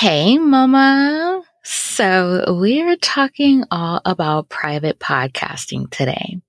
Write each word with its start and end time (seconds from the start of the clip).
Hey, 0.00 0.38
Mama. 0.38 1.42
So, 1.62 2.56
we're 2.58 2.96
talking 2.96 3.64
all 3.70 4.00
about 4.06 4.48
private 4.48 4.98
podcasting 4.98 5.90
today. 5.90 6.40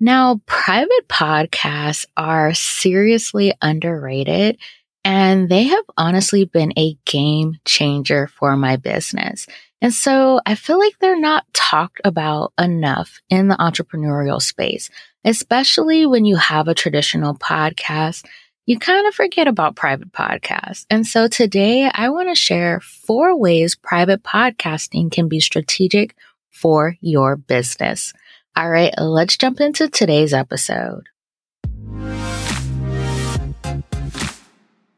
Now, 0.00 0.40
private 0.46 1.06
podcasts 1.06 2.06
are 2.16 2.54
seriously 2.54 3.52
underrated 3.60 4.56
and 5.04 5.50
they 5.50 5.64
have 5.64 5.84
honestly 5.98 6.46
been 6.46 6.72
a 6.78 6.96
game 7.04 7.56
changer 7.66 8.26
for 8.26 8.56
my 8.56 8.76
business. 8.76 9.48
And 9.82 9.92
so 9.92 10.40
I 10.46 10.54
feel 10.54 10.78
like 10.78 10.98
they're 10.98 11.20
not 11.20 11.44
talked 11.52 12.00
about 12.04 12.54
enough 12.58 13.20
in 13.28 13.48
the 13.48 13.56
entrepreneurial 13.56 14.40
space, 14.40 14.88
especially 15.26 16.06
when 16.06 16.24
you 16.24 16.36
have 16.36 16.68
a 16.68 16.74
traditional 16.74 17.34
podcast 17.34 18.24
you 18.66 18.78
kind 18.78 19.06
of 19.06 19.14
forget 19.14 19.46
about 19.46 19.76
private 19.76 20.10
podcasts. 20.12 20.86
And 20.88 21.06
so 21.06 21.28
today 21.28 21.90
I 21.92 22.08
want 22.08 22.30
to 22.30 22.34
share 22.34 22.80
four 22.80 23.36
ways 23.38 23.74
private 23.74 24.22
podcasting 24.22 25.12
can 25.12 25.28
be 25.28 25.40
strategic 25.40 26.16
for 26.50 26.96
your 27.02 27.36
business. 27.36 28.14
All 28.56 28.70
right, 28.70 28.94
let's 28.98 29.36
jump 29.36 29.60
into 29.60 29.88
today's 29.88 30.32
episode. 30.32 31.08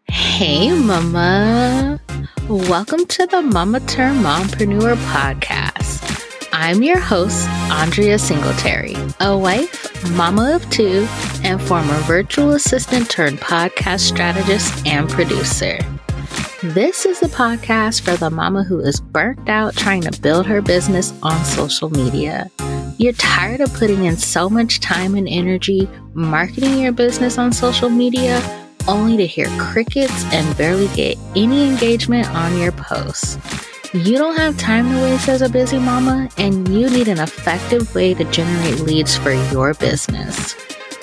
Hey, 0.09 0.73
Mama. 0.73 2.01
Welcome 2.49 3.07
to 3.07 3.27
the 3.27 3.43
Mama 3.43 3.81
Turned 3.81 4.25
Mompreneur 4.25 4.95
podcast. 5.07 6.07
I'm 6.53 6.83
your 6.83 7.01
host, 7.01 7.49
Andria 7.69 8.21
Singletary, 8.21 8.95
a 9.21 9.37
wife, 9.37 10.11
mama 10.13 10.55
of 10.55 10.71
two, 10.71 11.07
and 11.47 11.63
former 11.63 11.95
virtual 12.01 12.51
assistant 12.55 13.09
turned 13.09 13.39
podcast 13.39 14.01
strategist 14.01 14.85
and 14.85 15.09
producer. 15.09 15.79
This 16.61 17.07
is 17.07 17.23
a 17.23 17.29
podcast 17.29 18.01
for 18.01 18.17
the 18.17 18.31
mama 18.31 18.65
who 18.65 18.81
is 18.81 19.01
burnt 19.01 19.49
out 19.49 19.77
trying 19.77 20.03
to 20.03 20.21
build 20.21 20.45
her 20.47 20.61
business 20.61 21.15
on 21.23 21.45
social 21.45 21.89
media. 21.89 22.51
You're 22.99 23.13
tired 23.13 23.61
of 23.61 23.73
putting 23.75 24.07
in 24.07 24.17
so 24.17 24.51
much 24.51 24.81
time 24.81 25.15
and 25.15 25.29
energy 25.29 25.89
marketing 26.15 26.81
your 26.81 26.91
business 26.91 27.39
on 27.39 27.53
social 27.53 27.91
media 27.91 28.43
only 28.89 29.17
to 29.17 29.27
hear 29.27 29.47
crickets 29.57 30.25
and 30.33 30.57
barely 30.59 30.89
get 30.97 31.17
any 31.37 31.69
engagement 31.69 32.27
on 32.31 32.59
your 32.59 32.73
posts. 32.73 33.39
You 33.93 34.19
don't 34.19 34.37
have 34.37 34.59
time 34.59 34.91
to 34.91 35.01
waste 35.01 35.29
as 35.29 35.43
a 35.43 35.49
busy 35.49 35.79
mama, 35.79 36.29
and 36.39 36.69
you 36.69 36.91
need 36.91 37.07
an 37.07 37.21
effective 37.21 37.95
way 37.95 38.15
to 38.15 38.25
generate 38.25 38.81
leads 38.81 39.17
for 39.17 39.33
your 39.53 39.75
business. 39.75 40.57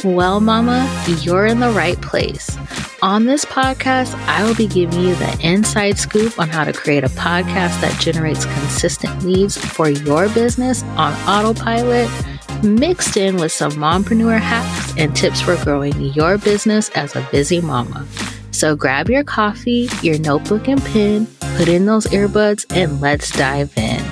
Well, 0.04 0.42
mama, 0.42 0.86
you're 1.22 1.46
in 1.46 1.62
the 1.62 1.70
right 1.70 2.00
place. 2.02 2.58
On 3.02 3.26
this 3.26 3.46
podcast, 3.46 4.14
I 4.28 4.44
will 4.44 4.54
be 4.54 4.68
giving 4.68 5.00
you 5.00 5.16
the 5.16 5.40
inside 5.42 5.98
scoop 5.98 6.38
on 6.38 6.50
how 6.50 6.66
to 6.66 6.74
create 6.74 7.06
a 7.06 7.10
podcast 7.10 7.80
that 7.80 7.98
generates 8.02 8.44
consistent 8.44 9.24
leads 9.24 9.58
for 9.58 9.90
your 9.90 10.28
business 10.30 10.84
on 10.98 11.14
autopilot, 11.26 12.10
mixed 12.64 13.16
in 13.16 13.38
with 13.38 13.54
some 13.54 13.72
mompreneur 13.74 14.40
hacks 14.40 14.94
and 14.98 15.16
tips 15.16 15.40
for 15.40 15.56
growing 15.64 15.98
your 16.14 16.38
business 16.38 16.90
as 16.96 17.16
a 17.16 17.26
busy 17.32 17.62
mama. 17.62 18.06
So 18.52 18.76
grab 18.76 19.10
your 19.10 19.24
coffee, 19.24 19.88
your 20.02 20.20
notebook 20.20 20.68
and 20.68 20.84
pen, 20.84 21.28
put 21.56 21.70
in 21.70 21.86
those 21.86 22.08
earbuds, 22.08 22.66
and 22.76 23.00
let's 23.00 23.32
dive 23.32 23.72
in. 23.78 24.04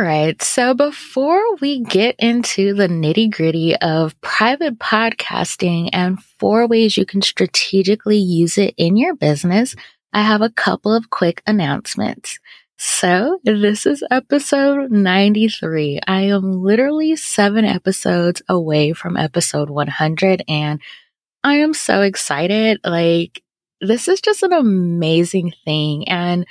Right. 0.00 0.40
So 0.42 0.74
before 0.74 1.42
we 1.56 1.80
get 1.80 2.16
into 2.18 2.74
the 2.74 2.88
nitty 2.88 3.30
gritty 3.30 3.76
of 3.76 4.20
private 4.20 4.78
podcasting 4.78 5.90
and 5.92 6.22
four 6.22 6.66
ways 6.66 6.96
you 6.96 7.04
can 7.04 7.22
strategically 7.22 8.18
use 8.18 8.58
it 8.58 8.74
in 8.76 8.96
your 8.96 9.14
business, 9.14 9.74
I 10.12 10.22
have 10.22 10.42
a 10.42 10.50
couple 10.50 10.92
of 10.92 11.10
quick 11.10 11.42
announcements. 11.46 12.38
So, 12.82 13.40
this 13.44 13.84
is 13.84 14.02
episode 14.10 14.90
93. 14.90 16.00
I 16.06 16.22
am 16.22 16.62
literally 16.62 17.14
seven 17.14 17.66
episodes 17.66 18.40
away 18.48 18.94
from 18.94 19.18
episode 19.18 19.68
100, 19.68 20.42
and 20.48 20.80
I 21.44 21.56
am 21.56 21.74
so 21.74 22.00
excited. 22.00 22.80
Like, 22.82 23.42
this 23.82 24.08
is 24.08 24.22
just 24.22 24.42
an 24.42 24.54
amazing 24.54 25.52
thing. 25.66 26.08
And 26.08 26.46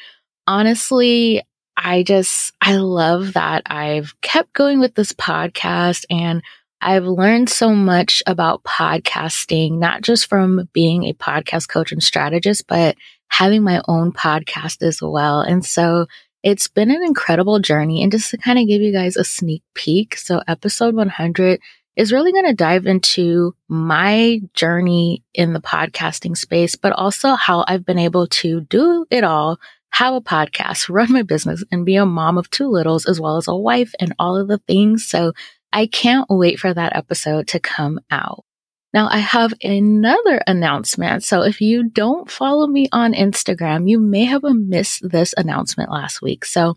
honestly, 0.45 1.41
I 1.81 2.03
just, 2.03 2.53
I 2.61 2.75
love 2.75 3.33
that 3.33 3.63
I've 3.65 4.19
kept 4.21 4.53
going 4.53 4.79
with 4.79 4.95
this 4.95 5.13
podcast 5.13 6.05
and 6.09 6.43
I've 6.81 7.05
learned 7.05 7.49
so 7.49 7.73
much 7.73 8.23
about 8.25 8.63
podcasting, 8.63 9.79
not 9.79 10.01
just 10.01 10.27
from 10.27 10.69
being 10.71 11.03
a 11.05 11.13
podcast 11.13 11.67
coach 11.67 11.91
and 11.91 12.03
strategist, 12.03 12.67
but 12.67 12.95
having 13.29 13.63
my 13.63 13.81
own 13.87 14.11
podcast 14.11 14.81
as 14.81 15.01
well. 15.01 15.41
And 15.41 15.65
so 15.65 16.07
it's 16.43 16.67
been 16.67 16.91
an 16.91 17.03
incredible 17.03 17.59
journey. 17.59 18.01
And 18.01 18.11
just 18.11 18.31
to 18.31 18.37
kind 18.37 18.59
of 18.59 18.67
give 18.67 18.81
you 18.81 18.93
guys 18.93 19.17
a 19.17 19.23
sneak 19.23 19.63
peek. 19.73 20.15
So 20.15 20.41
episode 20.47 20.95
100 20.95 21.59
is 21.95 22.13
really 22.13 22.31
going 22.31 22.45
to 22.45 22.53
dive 22.53 22.85
into 22.85 23.53
my 23.67 24.39
journey 24.53 25.21
in 25.33 25.51
the 25.51 25.59
podcasting 25.59 26.37
space, 26.37 26.75
but 26.75 26.93
also 26.93 27.33
how 27.33 27.65
I've 27.67 27.85
been 27.85 27.99
able 27.99 28.27
to 28.27 28.61
do 28.61 29.05
it 29.11 29.25
all, 29.25 29.59
have 29.91 30.13
a 30.13 30.21
podcast, 30.21 30.89
run 30.89 31.11
my 31.11 31.23
business 31.23 31.63
and 31.71 31.85
be 31.85 31.95
a 31.95 32.05
mom 32.05 32.37
of 32.37 32.49
two 32.49 32.67
littles 32.67 33.05
as 33.05 33.19
well 33.19 33.37
as 33.37 33.47
a 33.47 33.55
wife 33.55 33.93
and 33.99 34.13
all 34.19 34.37
of 34.37 34.47
the 34.47 34.59
things. 34.59 35.05
So 35.05 35.33
I 35.71 35.87
can't 35.87 36.27
wait 36.29 36.59
for 36.59 36.73
that 36.73 36.95
episode 36.95 37.47
to 37.49 37.59
come 37.59 37.99
out. 38.09 38.45
Now 38.93 39.07
I 39.09 39.19
have 39.19 39.53
another 39.61 40.41
announcement. 40.47 41.23
So 41.23 41.43
if 41.43 41.61
you 41.61 41.89
don't 41.89 42.29
follow 42.29 42.65
me 42.67 42.87
on 42.91 43.13
Instagram, 43.13 43.87
you 43.87 43.99
may 43.99 44.25
have 44.25 44.43
missed 44.43 45.07
this 45.07 45.33
announcement 45.37 45.91
last 45.91 46.21
week. 46.21 46.43
So 46.43 46.75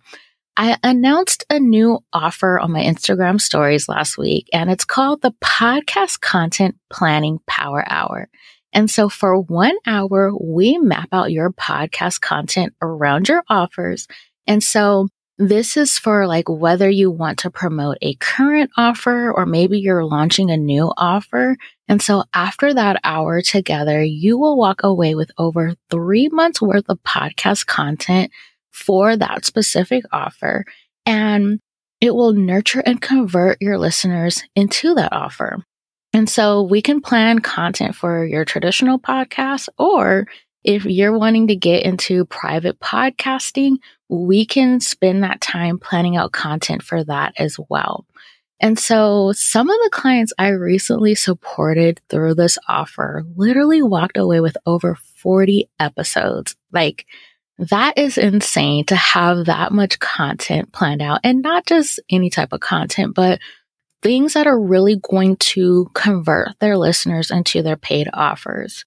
I 0.57 0.77
announced 0.83 1.45
a 1.49 1.59
new 1.59 2.01
offer 2.13 2.59
on 2.59 2.73
my 2.73 2.83
Instagram 2.83 3.41
stories 3.41 3.89
last 3.89 4.19
week 4.19 4.49
and 4.53 4.71
it's 4.71 4.85
called 4.85 5.23
the 5.23 5.33
podcast 5.43 6.21
content 6.21 6.77
planning 6.91 7.39
power 7.47 7.83
hour. 7.89 8.29
And 8.73 8.91
so 8.91 9.09
for 9.09 9.39
one 9.41 9.77
hour, 9.87 10.33
we 10.41 10.79
map 10.79 11.09
out 11.13 11.33
your 11.33 11.53
podcast 11.53 12.21
content 12.21 12.75
around 12.81 13.29
your 13.29 13.43
offers. 13.49 14.07
And 14.47 14.63
so 14.63 15.09
this 15.39 15.77
is 15.77 15.99
for 15.99 16.27
like 16.27 16.49
whether 16.49 16.89
you 16.89 17.11
want 17.11 17.39
to 17.41 17.51
promote 17.51 17.99
a 18.01 18.15
current 18.17 18.71
offer 18.77 19.33
or 19.33 19.47
maybe 19.47 19.79
you're 19.79 20.05
launching 20.05 20.51
a 20.51 20.57
new 20.57 20.93
offer. 20.97 21.57
And 21.89 22.01
so 22.01 22.25
after 22.33 22.73
that 22.75 23.01
hour 23.03 23.43
together, 23.43 24.03
you 24.03 24.39
will 24.39 24.57
walk 24.57 24.83
away 24.83 25.15
with 25.15 25.31
over 25.39 25.75
three 25.91 26.29
months 26.29 26.63
worth 26.63 26.85
of 26.89 27.03
podcast 27.03 27.67
content 27.67 28.31
for 28.71 29.17
that 29.17 29.45
specific 29.45 30.05
offer. 30.13 30.65
And 31.07 31.61
it 32.01 32.15
will 32.15 32.33
nurture 32.33 32.83
and 32.85 33.01
convert 33.01 33.59
your 33.61 33.79
listeners 33.79 34.45
into 34.55 34.95
that 34.95 35.13
offer. 35.13 35.65
And 36.13 36.29
so 36.29 36.63
we 36.63 36.83
can 36.83 37.01
plan 37.01 37.39
content 37.39 37.95
for 37.95 38.25
your 38.25 38.45
traditional 38.45 38.99
podcast, 38.99 39.69
or 39.79 40.27
if 40.63 40.85
you're 40.85 41.19
wanting 41.19 41.49
to 41.49 41.57
get 41.57 41.85
into 41.85 42.25
private 42.27 42.79
podcasting, 42.79 43.79
we 44.09 44.45
can 44.45 44.81
spend 44.81 45.23
that 45.25 45.41
time 45.41 45.79
planning 45.79 46.17
out 46.17 46.33
content 46.33 46.83
for 46.83 47.03
that 47.05 47.33
as 47.39 47.57
well. 47.69 48.07
And 48.61 48.79
so 48.79 49.33
some 49.33 49.69
of 49.69 49.77
the 49.83 49.91
clients 49.91 50.33
I 50.39 50.49
recently 50.49 51.17
supported 51.17 52.01
through 52.09 52.37
this 52.37 52.59
offer 52.69 53.25
literally 53.35 53.83
walked 53.83 54.17
away 54.17 54.41
with 54.41 54.57
over 54.67 54.95
40 55.17 55.69
episodes. 55.81 56.55
Like 56.71 57.07
that 57.59 57.99
is 57.99 58.19
insane 58.19 58.85
to 58.87 58.97
have 58.97 59.47
that 59.47 59.73
much 59.73 59.99
content 59.99 60.73
planned 60.73 61.03
out 61.03 61.21
and 61.25 61.43
not 61.43 61.67
just 61.67 61.99
any 62.09 62.31
type 62.31 62.53
of 62.53 62.61
content, 62.61 63.15
but 63.15 63.41
things 64.03 64.35
that 64.35 64.47
are 64.47 64.61
really 64.61 64.97
going 64.97 65.37
to 65.37 65.91
convert 65.95 66.59
their 66.59 66.77
listeners 66.77 67.31
into 67.31 67.63
their 67.63 67.77
paid 67.77 68.09
offers. 68.13 68.85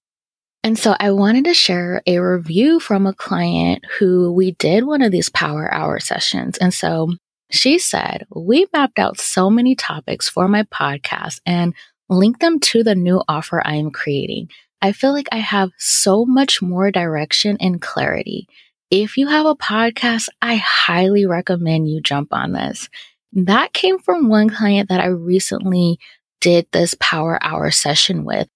And 0.62 0.78
so 0.78 0.96
I 0.98 1.12
wanted 1.12 1.44
to 1.44 1.54
share 1.54 2.02
a 2.06 2.18
review 2.18 2.80
from 2.80 3.06
a 3.06 3.14
client 3.14 3.84
who 3.98 4.32
we 4.32 4.52
did 4.52 4.84
one 4.84 5.00
of 5.00 5.12
these 5.12 5.28
power 5.28 5.72
hour 5.72 6.00
sessions. 6.00 6.58
And 6.58 6.74
so 6.74 7.12
she 7.50 7.78
said, 7.78 8.26
We 8.34 8.66
mapped 8.72 8.98
out 8.98 9.18
so 9.18 9.48
many 9.48 9.74
topics 9.74 10.28
for 10.28 10.48
my 10.48 10.64
podcast 10.64 11.40
and 11.46 11.74
linked 12.08 12.40
them 12.40 12.58
to 12.60 12.82
the 12.82 12.94
new 12.94 13.22
offer 13.28 13.62
I 13.64 13.76
am 13.76 13.90
creating. 13.90 14.50
I 14.82 14.92
feel 14.92 15.12
like 15.12 15.28
I 15.32 15.38
have 15.38 15.70
so 15.78 16.24
much 16.24 16.60
more 16.60 16.90
direction 16.90 17.56
and 17.60 17.80
clarity. 17.80 18.48
If 18.90 19.16
you 19.16 19.28
have 19.28 19.46
a 19.46 19.56
podcast, 19.56 20.28
I 20.42 20.56
highly 20.56 21.26
recommend 21.26 21.88
you 21.88 22.00
jump 22.00 22.32
on 22.32 22.52
this. 22.52 22.88
That 23.36 23.72
came 23.72 23.98
from 24.00 24.28
one 24.28 24.50
client 24.50 24.88
that 24.88 25.00
I 25.00 25.06
recently 25.06 26.00
did 26.40 26.66
this 26.72 26.96
power 27.00 27.38
hour 27.42 27.70
session 27.70 28.24
with. 28.24 28.48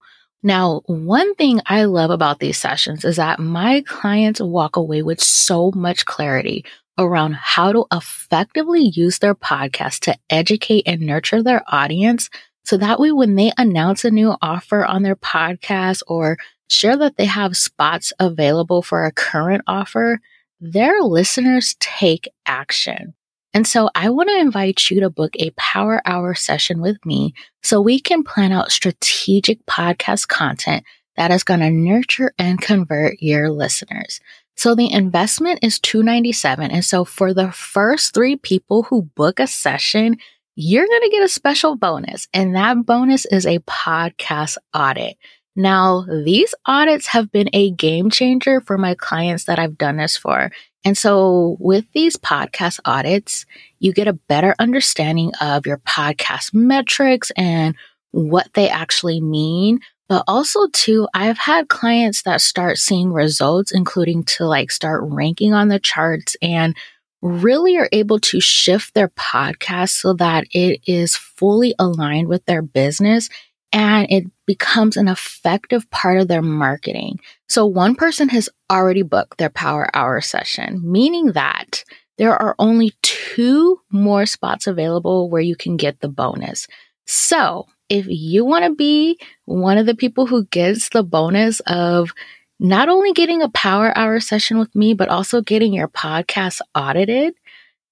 Now, 0.42 0.82
one 0.86 1.34
thing 1.36 1.60
I 1.66 1.84
love 1.84 2.10
about 2.10 2.40
these 2.40 2.58
sessions 2.58 3.04
is 3.04 3.16
that 3.16 3.38
my 3.38 3.82
clients 3.86 4.40
walk 4.40 4.76
away 4.76 5.02
with 5.02 5.20
so 5.20 5.70
much 5.76 6.06
clarity 6.06 6.64
around 6.98 7.34
how 7.34 7.72
to 7.72 7.86
effectively 7.92 8.90
use 8.94 9.18
their 9.20 9.34
podcast 9.34 10.00
to 10.00 10.16
educate 10.30 10.84
and 10.86 11.02
nurture 11.02 11.42
their 11.42 11.62
audience 11.68 12.30
So 12.64 12.76
that 12.78 13.00
way, 13.00 13.12
when 13.12 13.34
they 13.36 13.52
announce 13.58 14.04
a 14.04 14.10
new 14.12 14.36
offer 14.42 14.86
on 14.86 15.02
their 15.02 15.16
podcast 15.16 16.02
or 16.06 16.38
share 16.68 16.96
that 16.98 17.18
they 17.18 17.26
have 17.26 17.56
spots 17.56 18.12
available 18.20 18.82
for 18.82 19.04
a 19.04 19.12
current 19.12 19.62
offer, 19.66 20.20
their 20.60 21.02
listeners 21.02 21.76
take 21.80 22.28
action. 22.46 23.14
And 23.52 23.66
so 23.66 23.90
I 23.94 24.10
want 24.10 24.28
to 24.28 24.38
invite 24.38 24.90
you 24.90 25.00
to 25.00 25.10
book 25.10 25.32
a 25.36 25.50
power 25.56 26.00
hour 26.04 26.34
session 26.34 26.80
with 26.80 27.04
me 27.04 27.34
so 27.62 27.80
we 27.80 27.98
can 27.98 28.22
plan 28.22 28.52
out 28.52 28.70
strategic 28.70 29.64
podcast 29.66 30.28
content 30.28 30.84
that 31.16 31.30
is 31.30 31.44
going 31.44 31.60
to 31.60 31.70
nurture 31.70 32.32
and 32.38 32.60
convert 32.60 33.20
your 33.20 33.50
listeners. 33.50 34.20
So 34.56 34.74
the 34.74 34.92
investment 34.92 35.60
is 35.62 35.80
297 35.80 36.70
and 36.70 36.84
so 36.84 37.04
for 37.04 37.34
the 37.34 37.50
first 37.50 38.14
3 38.14 38.36
people 38.36 38.84
who 38.84 39.02
book 39.16 39.40
a 39.40 39.46
session, 39.46 40.16
you're 40.54 40.86
going 40.86 41.02
to 41.02 41.10
get 41.10 41.22
a 41.22 41.28
special 41.28 41.76
bonus 41.76 42.28
and 42.32 42.54
that 42.54 42.84
bonus 42.84 43.24
is 43.26 43.46
a 43.46 43.58
podcast 43.60 44.58
audit. 44.74 45.16
Now, 45.56 46.06
these 46.24 46.54
audits 46.64 47.08
have 47.08 47.32
been 47.32 47.50
a 47.52 47.70
game 47.72 48.08
changer 48.08 48.60
for 48.60 48.78
my 48.78 48.94
clients 48.94 49.44
that 49.44 49.58
I've 49.58 49.76
done 49.76 49.96
this 49.96 50.16
for. 50.16 50.50
And 50.84 50.96
so 50.96 51.56
with 51.60 51.84
these 51.92 52.16
podcast 52.16 52.80
audits, 52.84 53.44
you 53.78 53.92
get 53.92 54.08
a 54.08 54.14
better 54.14 54.54
understanding 54.58 55.32
of 55.40 55.66
your 55.66 55.78
podcast 55.78 56.54
metrics 56.54 57.30
and 57.36 57.74
what 58.12 58.48
they 58.54 58.68
actually 58.68 59.20
mean. 59.20 59.80
But 60.08 60.24
also 60.26 60.66
too, 60.72 61.06
I've 61.14 61.38
had 61.38 61.68
clients 61.68 62.22
that 62.22 62.40
start 62.40 62.78
seeing 62.78 63.12
results, 63.12 63.72
including 63.72 64.24
to 64.24 64.46
like 64.46 64.70
start 64.70 65.02
ranking 65.04 65.52
on 65.52 65.68
the 65.68 65.78
charts 65.78 66.36
and 66.42 66.76
really 67.22 67.76
are 67.76 67.88
able 67.92 68.18
to 68.18 68.40
shift 68.40 68.94
their 68.94 69.08
podcast 69.10 69.90
so 69.90 70.14
that 70.14 70.46
it 70.52 70.80
is 70.86 71.14
fully 71.14 71.74
aligned 71.78 72.28
with 72.28 72.44
their 72.46 72.62
business 72.62 73.28
and 73.72 74.06
it 74.10 74.24
becomes 74.50 74.96
an 74.96 75.06
effective 75.06 75.88
part 75.92 76.18
of 76.18 76.26
their 76.26 76.42
marketing. 76.42 77.20
So 77.48 77.66
one 77.66 77.94
person 77.94 78.28
has 78.30 78.48
already 78.68 79.02
booked 79.02 79.38
their 79.38 79.48
power 79.48 79.88
hour 79.94 80.20
session, 80.20 80.80
meaning 80.82 81.34
that 81.34 81.84
there 82.18 82.34
are 82.34 82.56
only 82.58 82.92
two 83.00 83.80
more 83.92 84.26
spots 84.26 84.66
available 84.66 85.30
where 85.30 85.40
you 85.40 85.54
can 85.54 85.76
get 85.76 86.00
the 86.00 86.08
bonus. 86.08 86.66
So 87.06 87.68
if 87.88 88.06
you 88.08 88.44
want 88.44 88.64
to 88.64 88.74
be 88.74 89.20
one 89.44 89.78
of 89.78 89.86
the 89.86 89.94
people 89.94 90.26
who 90.26 90.44
gets 90.46 90.88
the 90.88 91.04
bonus 91.04 91.60
of 91.68 92.10
not 92.58 92.88
only 92.88 93.12
getting 93.12 93.42
a 93.42 93.50
power 93.50 93.96
hour 93.96 94.18
session 94.18 94.58
with 94.58 94.74
me, 94.74 94.94
but 94.94 95.08
also 95.08 95.42
getting 95.42 95.72
your 95.72 95.86
podcast 95.86 96.60
audited, 96.74 97.34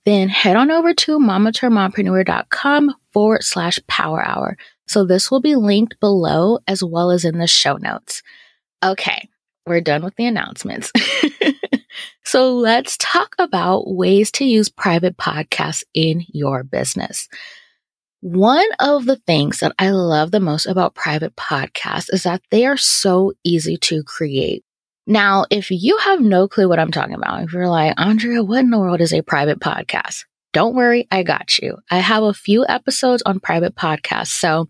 then 0.04 0.28
head 0.28 0.56
on 0.56 0.72
over 0.72 0.92
to 0.92 1.20
mompreneur.com 1.20 2.94
forward 3.12 3.44
slash 3.44 3.78
power 3.86 4.20
hour. 4.20 4.56
So 4.88 5.04
this 5.04 5.30
will 5.30 5.40
be 5.40 5.54
linked 5.54 6.00
below 6.00 6.58
as 6.66 6.82
well 6.82 7.10
as 7.10 7.24
in 7.24 7.38
the 7.38 7.46
show 7.46 7.76
notes. 7.76 8.22
Okay, 8.82 9.28
we're 9.66 9.80
done 9.80 10.02
with 10.02 10.16
the 10.16 10.26
announcements. 10.26 10.92
so 12.24 12.54
let's 12.54 12.96
talk 12.98 13.34
about 13.38 13.94
ways 13.94 14.30
to 14.32 14.44
use 14.44 14.68
private 14.68 15.16
podcasts 15.16 15.84
in 15.94 16.24
your 16.28 16.64
business. 16.64 17.28
One 18.20 18.66
of 18.80 19.04
the 19.04 19.16
things 19.16 19.60
that 19.60 19.74
I 19.78 19.90
love 19.90 20.32
the 20.32 20.40
most 20.40 20.66
about 20.66 20.94
private 20.94 21.36
podcasts 21.36 22.12
is 22.12 22.24
that 22.24 22.42
they 22.50 22.66
are 22.66 22.76
so 22.76 23.32
easy 23.44 23.76
to 23.76 24.02
create. 24.02 24.64
Now, 25.06 25.44
if 25.50 25.70
you 25.70 25.96
have 25.98 26.20
no 26.20 26.48
clue 26.48 26.68
what 26.68 26.78
I'm 26.78 26.90
talking 26.90 27.14
about, 27.14 27.44
if 27.44 27.52
you're 27.52 27.68
like, 27.68 27.96
Andria, 27.96 28.46
what 28.46 28.60
in 28.60 28.70
the 28.70 28.78
world 28.78 29.00
is 29.00 29.12
a 29.12 29.22
private 29.22 29.60
podcast? 29.60 30.24
Don't 30.58 30.74
worry, 30.74 31.06
I 31.12 31.22
got 31.22 31.60
you. 31.60 31.78
I 31.88 31.98
have 31.98 32.24
a 32.24 32.34
few 32.34 32.66
episodes 32.68 33.22
on 33.24 33.38
private 33.38 33.76
podcasts, 33.76 34.32
so 34.32 34.68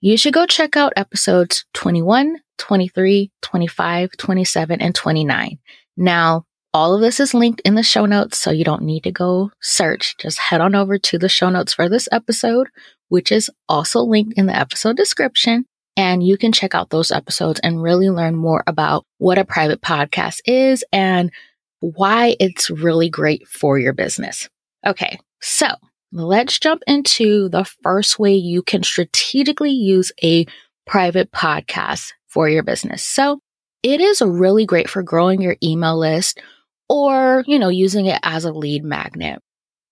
you 0.00 0.16
should 0.16 0.34
go 0.34 0.46
check 0.46 0.76
out 0.76 0.94
episodes 0.96 1.64
21, 1.74 2.38
23, 2.58 3.30
25, 3.40 4.10
27, 4.18 4.80
and 4.82 4.92
29. 4.92 5.58
Now, 5.96 6.44
all 6.74 6.96
of 6.96 7.02
this 7.02 7.20
is 7.20 7.34
linked 7.34 7.60
in 7.60 7.76
the 7.76 7.84
show 7.84 8.04
notes, 8.04 8.36
so 8.36 8.50
you 8.50 8.64
don't 8.64 8.82
need 8.82 9.04
to 9.04 9.12
go 9.12 9.52
search. 9.60 10.16
Just 10.18 10.40
head 10.40 10.60
on 10.60 10.74
over 10.74 10.98
to 10.98 11.18
the 11.18 11.28
show 11.28 11.50
notes 11.50 11.72
for 11.72 11.88
this 11.88 12.08
episode, 12.10 12.66
which 13.08 13.30
is 13.30 13.48
also 13.68 14.00
linked 14.00 14.36
in 14.36 14.46
the 14.46 14.58
episode 14.58 14.96
description. 14.96 15.66
And 15.96 16.26
you 16.26 16.36
can 16.36 16.50
check 16.50 16.74
out 16.74 16.90
those 16.90 17.12
episodes 17.12 17.60
and 17.62 17.80
really 17.80 18.10
learn 18.10 18.34
more 18.34 18.64
about 18.66 19.04
what 19.18 19.38
a 19.38 19.44
private 19.44 19.82
podcast 19.82 20.40
is 20.46 20.84
and 20.92 21.30
why 21.78 22.34
it's 22.40 22.70
really 22.70 23.08
great 23.08 23.46
for 23.46 23.78
your 23.78 23.92
business. 23.92 24.48
Okay, 24.86 25.18
so 25.40 25.68
let's 26.12 26.58
jump 26.58 26.82
into 26.86 27.48
the 27.48 27.64
first 27.82 28.18
way 28.18 28.34
you 28.34 28.62
can 28.62 28.82
strategically 28.82 29.70
use 29.70 30.12
a 30.22 30.46
private 30.86 31.30
podcast 31.32 32.12
for 32.26 32.48
your 32.48 32.62
business. 32.62 33.04
So 33.04 33.40
it 33.82 34.00
is 34.00 34.20
really 34.20 34.66
great 34.66 34.88
for 34.88 35.02
growing 35.02 35.40
your 35.40 35.56
email 35.62 35.98
list 35.98 36.40
or, 36.88 37.44
you 37.46 37.58
know, 37.58 37.68
using 37.68 38.06
it 38.06 38.18
as 38.22 38.44
a 38.44 38.52
lead 38.52 38.84
magnet. 38.84 39.40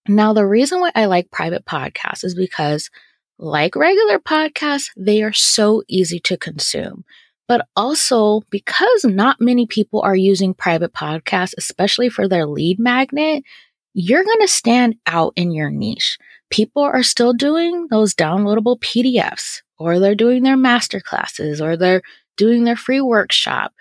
Now, 0.08 0.32
the 0.32 0.46
reason 0.46 0.80
why 0.80 0.90
I 0.94 1.06
like 1.06 1.30
private 1.30 1.64
podcasts 1.64 2.24
is 2.24 2.34
because 2.34 2.90
like 3.38 3.76
regular 3.76 4.18
podcasts, 4.18 4.90
they 4.96 5.22
are 5.22 5.32
so 5.32 5.82
easy 5.88 6.20
to 6.20 6.36
consume. 6.36 7.04
But 7.48 7.66
also 7.74 8.42
because 8.50 9.04
not 9.04 9.40
many 9.40 9.66
people 9.66 10.02
are 10.02 10.14
using 10.14 10.54
private 10.54 10.92
podcasts, 10.92 11.54
especially 11.58 12.08
for 12.08 12.28
their 12.28 12.46
lead 12.46 12.78
magnet, 12.78 13.42
you're 13.94 14.24
going 14.24 14.40
to 14.40 14.48
stand 14.48 14.96
out 15.06 15.32
in 15.36 15.52
your 15.52 15.70
niche. 15.70 16.18
People 16.50 16.82
are 16.82 17.02
still 17.02 17.32
doing 17.32 17.86
those 17.90 18.14
downloadable 18.14 18.78
PDFs, 18.80 19.62
or 19.78 19.98
they're 19.98 20.14
doing 20.14 20.42
their 20.42 20.56
master 20.56 21.00
classes, 21.00 21.60
or 21.60 21.76
they're 21.76 22.02
doing 22.36 22.64
their 22.64 22.76
free 22.76 23.00
workshop. 23.00 23.72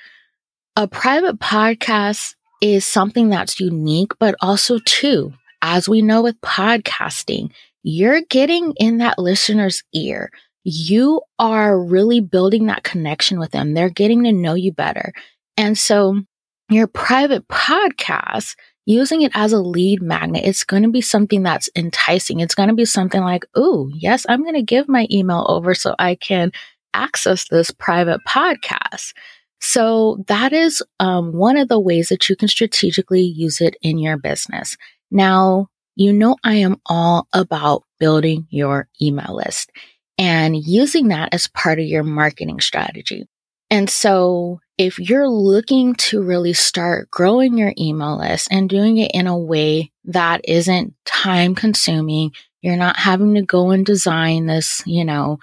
A 0.75 0.87
private 0.87 1.39
podcast 1.39 2.35
is 2.61 2.85
something 2.85 3.29
that's 3.29 3.59
unique, 3.59 4.11
but 4.19 4.35
also 4.41 4.79
too, 4.85 5.33
as 5.61 5.89
we 5.89 6.01
know 6.01 6.21
with 6.21 6.39
podcasting, 6.41 7.51
you're 7.83 8.21
getting 8.29 8.73
in 8.77 8.97
that 8.97 9.19
listener's 9.19 9.83
ear. 9.93 10.31
You 10.63 11.21
are 11.37 11.81
really 11.81 12.19
building 12.19 12.65
that 12.67 12.83
connection 12.83 13.39
with 13.39 13.51
them. 13.51 13.73
They're 13.73 13.89
getting 13.89 14.23
to 14.23 14.31
know 14.31 14.53
you 14.53 14.71
better. 14.71 15.13
And 15.57 15.77
so 15.77 16.21
your 16.69 16.87
private 16.87 17.47
podcast 17.47 18.55
using 18.85 19.21
it 19.21 19.31
as 19.35 19.53
a 19.53 19.61
lead 19.61 20.01
magnet, 20.01 20.45
it's 20.45 20.63
going 20.63 20.83
to 20.83 20.89
be 20.89 21.01
something 21.01 21.43
that's 21.43 21.69
enticing. 21.75 22.39
It's 22.39 22.55
going 22.55 22.69
to 22.69 22.75
be 22.75 22.85
something 22.85 23.21
like, 23.21 23.45
oh, 23.55 23.89
yes, 23.93 24.25
I'm 24.27 24.41
going 24.41 24.55
to 24.55 24.61
give 24.61 24.89
my 24.89 25.07
email 25.11 25.45
over 25.49 25.73
so 25.73 25.95
I 25.99 26.15
can 26.15 26.51
access 26.93 27.47
this 27.47 27.71
private 27.71 28.21
podcast. 28.27 29.13
So 29.61 30.23
that 30.27 30.53
is 30.53 30.81
um, 30.99 31.33
one 31.33 31.57
of 31.57 31.67
the 31.67 31.79
ways 31.79 32.09
that 32.09 32.29
you 32.29 32.35
can 32.35 32.47
strategically 32.47 33.21
use 33.21 33.61
it 33.61 33.75
in 33.81 33.97
your 33.97 34.17
business. 34.17 34.77
Now, 35.11 35.67
you 35.95 36.13
know, 36.13 36.37
I 36.43 36.55
am 36.55 36.77
all 36.85 37.27
about 37.33 37.83
building 37.99 38.47
your 38.49 38.87
email 39.01 39.35
list 39.35 39.71
and 40.17 40.55
using 40.55 41.09
that 41.09 41.33
as 41.33 41.47
part 41.47 41.79
of 41.79 41.85
your 41.85 42.03
marketing 42.03 42.61
strategy. 42.61 43.27
And 43.69 43.89
so 43.89 44.61
if 44.79 44.97
you're 44.97 45.27
looking 45.27 45.93
to 45.93 46.23
really 46.23 46.53
start 46.53 47.11
growing 47.11 47.57
your 47.57 47.73
email 47.77 48.17
list 48.17 48.47
and 48.49 48.69
doing 48.69 48.97
it 48.97 49.11
in 49.13 49.27
a 49.27 49.37
way 49.37 49.91
that 50.05 50.39
isn't 50.45 50.95
time 51.03 51.53
consuming, 51.53 52.31
you're 52.61 52.77
not 52.77 52.95
having 52.95 53.35
to 53.35 53.41
go 53.41 53.71
and 53.71 53.85
design 53.85 54.45
this, 54.45 54.81
you 54.85 55.03
know, 55.03 55.37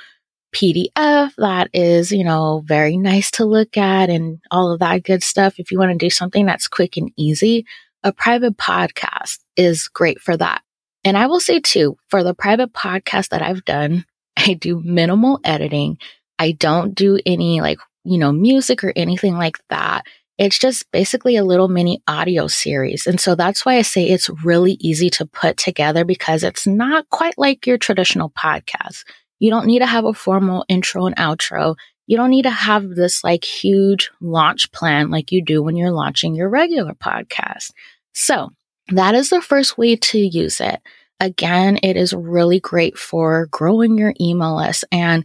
PDF 0.55 1.35
that 1.37 1.69
is, 1.75 2.13
you 2.13 2.25
know, 2.25 2.63
very 2.65 2.97
nice 2.97 3.31
to 3.33 3.45
look 3.45 3.77
at 3.77 4.09
and 4.09 4.41
all 4.51 4.73
of 4.73 4.81
that 4.81 5.03
good 5.03 5.23
stuff. 5.23 5.59
If 5.59 5.71
you 5.71 5.79
want 5.79 5.93
to 5.93 5.99
do 5.99 6.09
something 6.09 6.47
that's 6.47 6.67
quick 6.67 6.97
and 6.97 7.13
easy, 7.19 7.67
a 8.03 8.15
private 8.15 8.57
podcast 8.57 9.41
is 9.55 9.87
great 9.89 10.19
for 10.19 10.35
that. 10.39 10.63
And 11.05 11.19
I 11.19 11.27
will 11.27 11.41
say 11.41 11.61
too, 11.61 11.99
for 12.09 12.25
the 12.25 12.33
private 12.33 12.73
podcast 12.73 13.29
that 13.29 13.43
I've 13.43 13.67
done, 13.67 14.07
I 14.39 14.55
do 14.55 14.81
minimal 14.83 15.41
editing. 15.45 15.99
I 16.39 16.53
don't 16.53 16.95
do 16.95 17.19
any 17.27 17.61
like 17.61 17.79
you 18.07 18.19
know, 18.19 18.33
music 18.33 18.83
or 18.85 18.93
anything 18.97 19.35
like 19.35 19.59
that. 19.69 20.07
It's 20.39 20.59
just 20.59 20.91
basically 20.93 21.37
a 21.37 21.45
little 21.45 21.69
mini 21.69 22.03
audio 22.07 22.47
series. 22.47 23.07
And 23.07 23.19
so 23.19 23.35
that's 23.35 23.65
why 23.65 23.77
I 23.77 23.83
say 23.83 24.05
it's 24.05 24.29
really 24.45 24.77
easy 24.81 25.09
to 25.11 25.25
put 25.27 25.57
together 25.57 26.05
because 26.05 26.43
it's 26.43 26.67
not 26.67 27.09
quite 27.09 27.39
like 27.39 27.67
your 27.67 27.79
traditional 27.79 28.31
podcast. 28.31 29.05
You 29.39 29.51
don't 29.51 29.67
need 29.67 29.79
to 29.79 29.87
have 29.87 30.05
a 30.05 30.13
formal 30.13 30.65
intro 30.69 31.07
and 31.07 31.17
outro. 31.17 31.77
You 32.07 32.17
don't 32.17 32.31
need 32.31 32.43
to 32.43 32.51
have 32.51 32.91
this 32.91 33.25
like 33.25 33.45
huge 33.45 34.11
launch 34.21 34.71
plan 34.73 35.11
like 35.11 35.33
you 35.33 35.43
do 35.43 35.63
when 35.63 35.77
you're 35.77 35.91
launching 35.91 36.35
your 36.35 36.49
regular 36.49 36.95
podcast. 36.95 37.73
So 38.13 38.51
that 38.89 39.15
is 39.15 39.31
the 39.31 39.43
first 39.43 39.77
way 39.77 39.97
to 39.97 40.19
use 40.19 40.61
it. 40.61 40.81
Again, 41.19 41.79
it 41.83 41.97
is 41.97 42.13
really 42.13 42.61
great 42.61 42.99
for 42.99 43.47
growing 43.51 43.97
your 43.97 44.15
email 44.21 44.57
list 44.57 44.85
and 44.93 45.25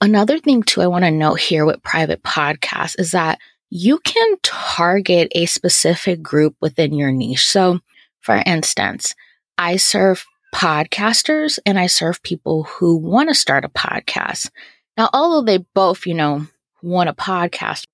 Another 0.00 0.38
thing 0.38 0.62
too, 0.62 0.80
I 0.80 0.86
want 0.86 1.04
to 1.04 1.10
note 1.10 1.40
here 1.40 1.66
with 1.66 1.82
private 1.82 2.22
podcasts 2.22 2.98
is 2.98 3.10
that 3.10 3.38
you 3.68 3.98
can 3.98 4.36
target 4.42 5.30
a 5.34 5.46
specific 5.46 6.22
group 6.22 6.56
within 6.60 6.94
your 6.94 7.12
niche. 7.12 7.46
So 7.46 7.80
for 8.20 8.42
instance, 8.46 9.14
I 9.58 9.76
serve 9.76 10.24
podcasters 10.54 11.58
and 11.66 11.78
I 11.78 11.86
serve 11.86 12.22
people 12.22 12.64
who 12.64 12.96
want 12.96 13.28
to 13.28 13.34
start 13.34 13.64
a 13.64 13.68
podcast. 13.68 14.50
Now, 14.96 15.10
although 15.12 15.44
they 15.44 15.64
both, 15.74 16.06
you 16.06 16.14
know, 16.14 16.46
want 16.82 17.08
a 17.08 17.14
podcast, 17.14 17.84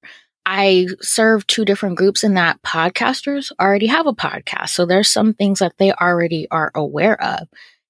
I 0.47 0.87
serve 1.01 1.47
two 1.49 1.65
different 1.65 1.99
groups 1.99 2.23
in 2.23 2.35
that 2.35 2.63
podcasters 2.63 3.51
already 3.61 3.87
have 3.89 4.07
a 4.07 4.13
podcast. 4.13 4.71
So 4.71 4.87
there's 4.87 5.11
some 5.11 5.35
things 5.35 5.59
that 5.59 5.75
they 5.79 5.93
already 5.93 6.47
are 6.51 6.71
aware 6.75 7.21
of. 7.21 7.49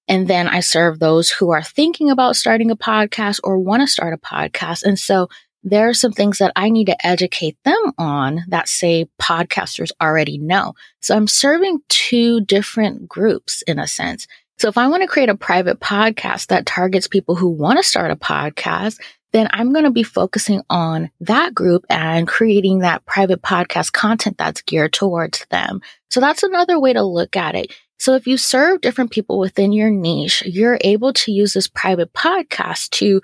And 0.08 0.28
then 0.28 0.48
I 0.48 0.60
serve 0.60 0.98
those 0.98 1.30
who 1.30 1.50
are 1.50 1.62
thinking 1.62 2.10
about 2.10 2.36
starting 2.36 2.70
a 2.70 2.76
podcast 2.76 3.40
or 3.42 3.58
want 3.58 3.82
to 3.82 3.86
start 3.86 4.14
a 4.14 4.18
podcast. 4.18 4.84
And 4.84 4.98
so 4.98 5.28
there 5.64 5.88
are 5.88 5.94
some 5.94 6.12
things 6.12 6.38
that 6.38 6.52
I 6.54 6.68
need 6.68 6.86
to 6.86 7.06
educate 7.06 7.56
them 7.64 7.92
on 7.98 8.44
that 8.48 8.68
say 8.68 9.08
podcasters 9.20 9.90
already 10.00 10.38
know. 10.38 10.75
So 11.00 11.16
I'm 11.16 11.26
serving 11.26 11.80
two 11.88 12.40
different 12.42 13.08
groups 13.08 13.62
in 13.62 13.80
a 13.80 13.88
sense. 13.88 14.28
So 14.58 14.68
if 14.68 14.78
I 14.78 14.86
want 14.86 15.02
to 15.02 15.08
create 15.08 15.28
a 15.28 15.34
private 15.34 15.80
podcast 15.80 16.46
that 16.46 16.66
targets 16.66 17.08
people 17.08 17.34
who 17.34 17.48
want 17.48 17.78
to 17.78 17.82
start 17.82 18.12
a 18.12 18.16
podcast, 18.16 19.00
then 19.32 19.48
I'm 19.50 19.72
going 19.72 19.84
to 19.84 19.90
be 19.90 20.02
focusing 20.02 20.62
on 20.70 21.10
that 21.20 21.54
group 21.54 21.84
and 21.90 22.28
creating 22.28 22.78
that 22.78 23.04
private 23.04 23.42
podcast 23.42 23.92
content 23.92 24.38
that's 24.38 24.62
geared 24.62 24.92
towards 24.92 25.44
them. 25.50 25.82
So 26.10 26.20
that's 26.20 26.42
another 26.42 26.80
way 26.80 26.92
to 26.92 27.02
look 27.02 27.36
at 27.36 27.54
it. 27.54 27.75
So 27.99 28.15
if 28.15 28.26
you 28.26 28.37
serve 28.37 28.81
different 28.81 29.11
people 29.11 29.38
within 29.38 29.73
your 29.73 29.91
niche, 29.91 30.43
you're 30.47 30.79
able 30.83 31.12
to 31.15 31.33
use 31.33 31.55
this 31.55 31.69
private 31.69 32.12
podcast 32.12 32.91
to, 32.91 33.23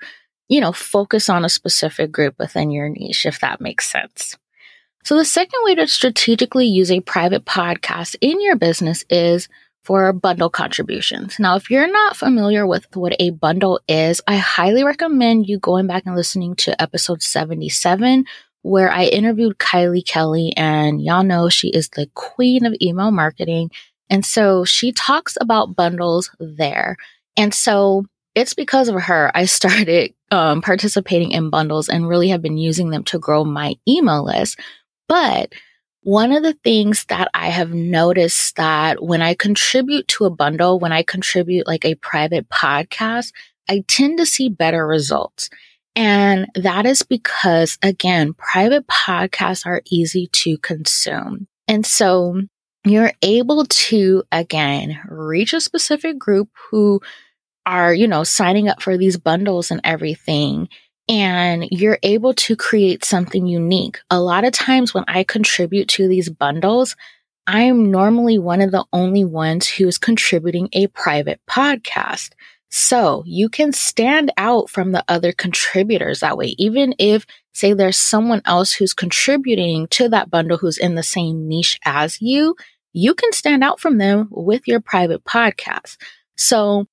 you 0.49 0.61
know, 0.61 0.71
focus 0.71 1.29
on 1.29 1.45
a 1.45 1.49
specific 1.49 2.11
group 2.11 2.35
within 2.39 2.71
your 2.71 2.89
niche, 2.89 3.25
if 3.25 3.39
that 3.41 3.61
makes 3.61 3.91
sense. 3.91 4.35
So 5.03 5.17
the 5.17 5.25
second 5.25 5.59
way 5.63 5.75
to 5.75 5.87
strategically 5.87 6.65
use 6.65 6.89
a 6.89 7.01
private 7.01 7.45
podcast 7.45 8.15
in 8.21 8.41
your 8.41 8.55
business 8.55 9.03
is 9.09 9.49
for 9.83 10.13
bundle 10.13 10.49
contributions. 10.49 11.39
Now, 11.39 11.55
if 11.57 11.69
you're 11.69 11.91
not 11.91 12.15
familiar 12.15 12.65
with 12.65 12.87
what 12.95 13.15
a 13.19 13.31
bundle 13.31 13.81
is, 13.87 14.21
I 14.27 14.37
highly 14.37 14.83
recommend 14.83 15.47
you 15.47 15.59
going 15.59 15.87
back 15.87 16.03
and 16.05 16.15
listening 16.15 16.55
to 16.57 16.81
episode 16.81 17.21
77, 17.21 18.23
where 18.61 18.89
I 18.89 19.03
interviewed 19.03 19.57
Kylie 19.57 20.05
Kelly, 20.05 20.53
and 20.55 21.01
y'all 21.01 21.23
know 21.23 21.49
she 21.49 21.67
is 21.67 21.89
the 21.89 22.09
queen 22.13 22.65
of 22.65 22.75
email 22.81 23.11
marketing. 23.11 23.71
And 24.09 24.25
so 24.25 24.65
she 24.65 24.91
talks 24.91 25.37
about 25.39 25.75
bundles 25.75 26.29
there. 26.39 26.97
And 27.37 27.53
so 27.53 28.05
it's 28.35 28.53
because 28.53 28.89
of 28.89 29.01
her 29.01 29.31
I 29.33 29.45
started 29.45 30.13
um, 30.31 30.61
participating 30.61 31.31
in 31.31 31.49
bundles 31.49 31.89
and 31.89 32.07
really 32.07 32.29
have 32.29 32.41
been 32.41 32.57
using 32.57 32.89
them 32.89 33.03
to 33.05 33.19
grow 33.19 33.43
my 33.43 33.75
email 33.87 34.23
list. 34.25 34.59
But 35.07 35.53
one 36.01 36.33
of 36.33 36.43
the 36.43 36.57
things 36.63 37.05
that 37.05 37.29
I 37.33 37.47
have 37.49 37.73
noticed 37.73 38.57
that 38.57 39.01
when 39.01 39.21
I 39.21 39.35
contribute 39.35 40.07
to 40.09 40.25
a 40.25 40.29
bundle, 40.29 40.79
when 40.79 40.91
I 40.91 41.03
contribute 41.03 41.65
like 41.65 41.85
a 41.85 41.95
private 41.95 42.49
podcast, 42.49 43.31
I 43.69 43.83
tend 43.87 44.17
to 44.17 44.25
see 44.25 44.49
better 44.49 44.85
results. 44.85 45.49
And 45.95 46.47
that 46.55 46.85
is 46.85 47.03
because 47.03 47.77
again, 47.83 48.33
private 48.33 48.87
podcasts 48.87 49.65
are 49.65 49.81
easy 49.85 50.27
to 50.33 50.57
consume. 50.57 51.47
And 51.67 51.85
so 51.85 52.41
you're 52.85 53.13
able 53.21 53.65
to 53.65 54.23
again 54.31 54.99
reach 55.07 55.53
a 55.53 55.61
specific 55.61 56.17
group 56.17 56.49
who 56.69 57.01
are, 57.65 57.93
you 57.93 58.07
know, 58.07 58.23
signing 58.23 58.67
up 58.67 58.81
for 58.81 58.97
these 58.97 59.17
bundles 59.17 59.71
and 59.71 59.81
everything 59.83 60.67
and 61.09 61.67
you're 61.71 61.99
able 62.03 62.33
to 62.33 62.55
create 62.55 63.03
something 63.03 63.45
unique. 63.45 63.99
A 64.09 64.21
lot 64.21 64.45
of 64.45 64.53
times 64.53 64.93
when 64.93 65.03
I 65.07 65.23
contribute 65.23 65.87
to 65.89 66.07
these 66.07 66.29
bundles, 66.29 66.95
I 67.45 67.63
am 67.63 67.91
normally 67.91 68.39
one 68.39 68.61
of 68.61 68.71
the 68.71 68.85
only 68.93 69.25
ones 69.25 69.67
who 69.67 69.87
is 69.87 69.97
contributing 69.97 70.69
a 70.71 70.87
private 70.87 71.41
podcast. 71.49 72.31
So 72.69 73.23
you 73.27 73.49
can 73.49 73.73
stand 73.73 74.31
out 74.37 74.69
from 74.69 74.93
the 74.93 75.03
other 75.07 75.33
contributors 75.33 76.21
that 76.21 76.37
way. 76.37 76.55
Even 76.57 76.95
if, 76.97 77.25
say, 77.53 77.73
there's 77.73 77.97
someone 77.97 78.41
else 78.45 78.73
who's 78.73 78.93
contributing 78.93 79.87
to 79.89 80.09
that 80.09 80.31
bundle 80.31 80.57
who's 80.57 80.77
in 80.77 80.95
the 80.95 81.03
same 81.03 81.47
niche 81.47 81.79
as 81.85 82.21
you, 82.21 82.55
you 82.93 83.13
can 83.13 83.31
stand 83.33 83.63
out 83.63 83.79
from 83.79 83.97
them 83.97 84.27
with 84.31 84.67
your 84.67 84.79
private 84.79 85.23
podcast. 85.25 85.97
So 86.37 86.87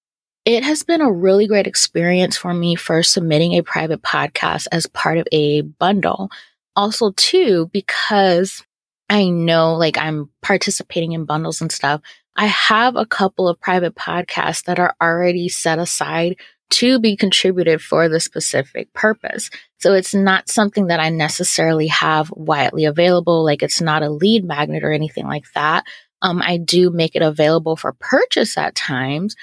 it 0.45 0.65
has 0.65 0.83
been 0.83 1.01
a 1.01 1.13
really 1.13 1.47
great 1.47 1.67
experience 1.67 2.37
for 2.37 2.55
me 2.55 2.75
for 2.75 3.03
submitting 3.03 3.53
a 3.53 3.63
private 3.63 4.03
podcast 4.03 4.67
as 4.73 4.87
part 4.87 5.19
of 5.19 5.29
a 5.33 5.61
bundle. 5.61 6.31
Also, 6.75 7.13
too, 7.13 7.69
because 7.73 8.65
I 9.11 9.29
know 9.29 9.75
like 9.75 9.99
I'm 9.99 10.31
participating 10.41 11.13
in 11.13 11.27
bundles 11.27 11.61
and 11.61 11.71
stuff. 11.71 12.01
I 12.37 12.47
have 12.47 12.97
a 12.97 13.05
couple 13.05 13.49
of 13.49 13.61
private 13.61 13.95
podcasts 13.97 14.65
that 14.65 14.79
are 14.79 14.95
already 15.03 15.49
set 15.49 15.79
aside 15.79 16.37
to 16.71 16.99
be 16.99 17.17
contributed 17.17 17.83
for 17.83 18.09
the 18.09 18.21
specific 18.21 18.93
purpose. 18.93 19.51
So 19.79 19.93
it's 19.93 20.15
not 20.15 20.49
something 20.49 20.87
that 20.89 21.01
I 21.01 21.11
necessarily 21.11 21.89
have 21.89 22.31
widely 22.31 22.85
available. 22.85 23.45
Like 23.45 23.63
it's 23.63 23.81
not 23.81 24.03
a 24.03 24.11
lead 24.11 24.45
magnet 24.45 24.85
or 24.85 24.93
anything 24.93 25.27
like 25.27 25.45
that. 25.55 25.85
Um, 26.23 26.43
I 26.43 26.59
do 26.59 26.91
make 26.91 27.17
it 27.17 27.23
available 27.23 27.77
for 27.77 27.93
purchase 27.93 28.57
at 28.57 28.75
times, 28.75 29.37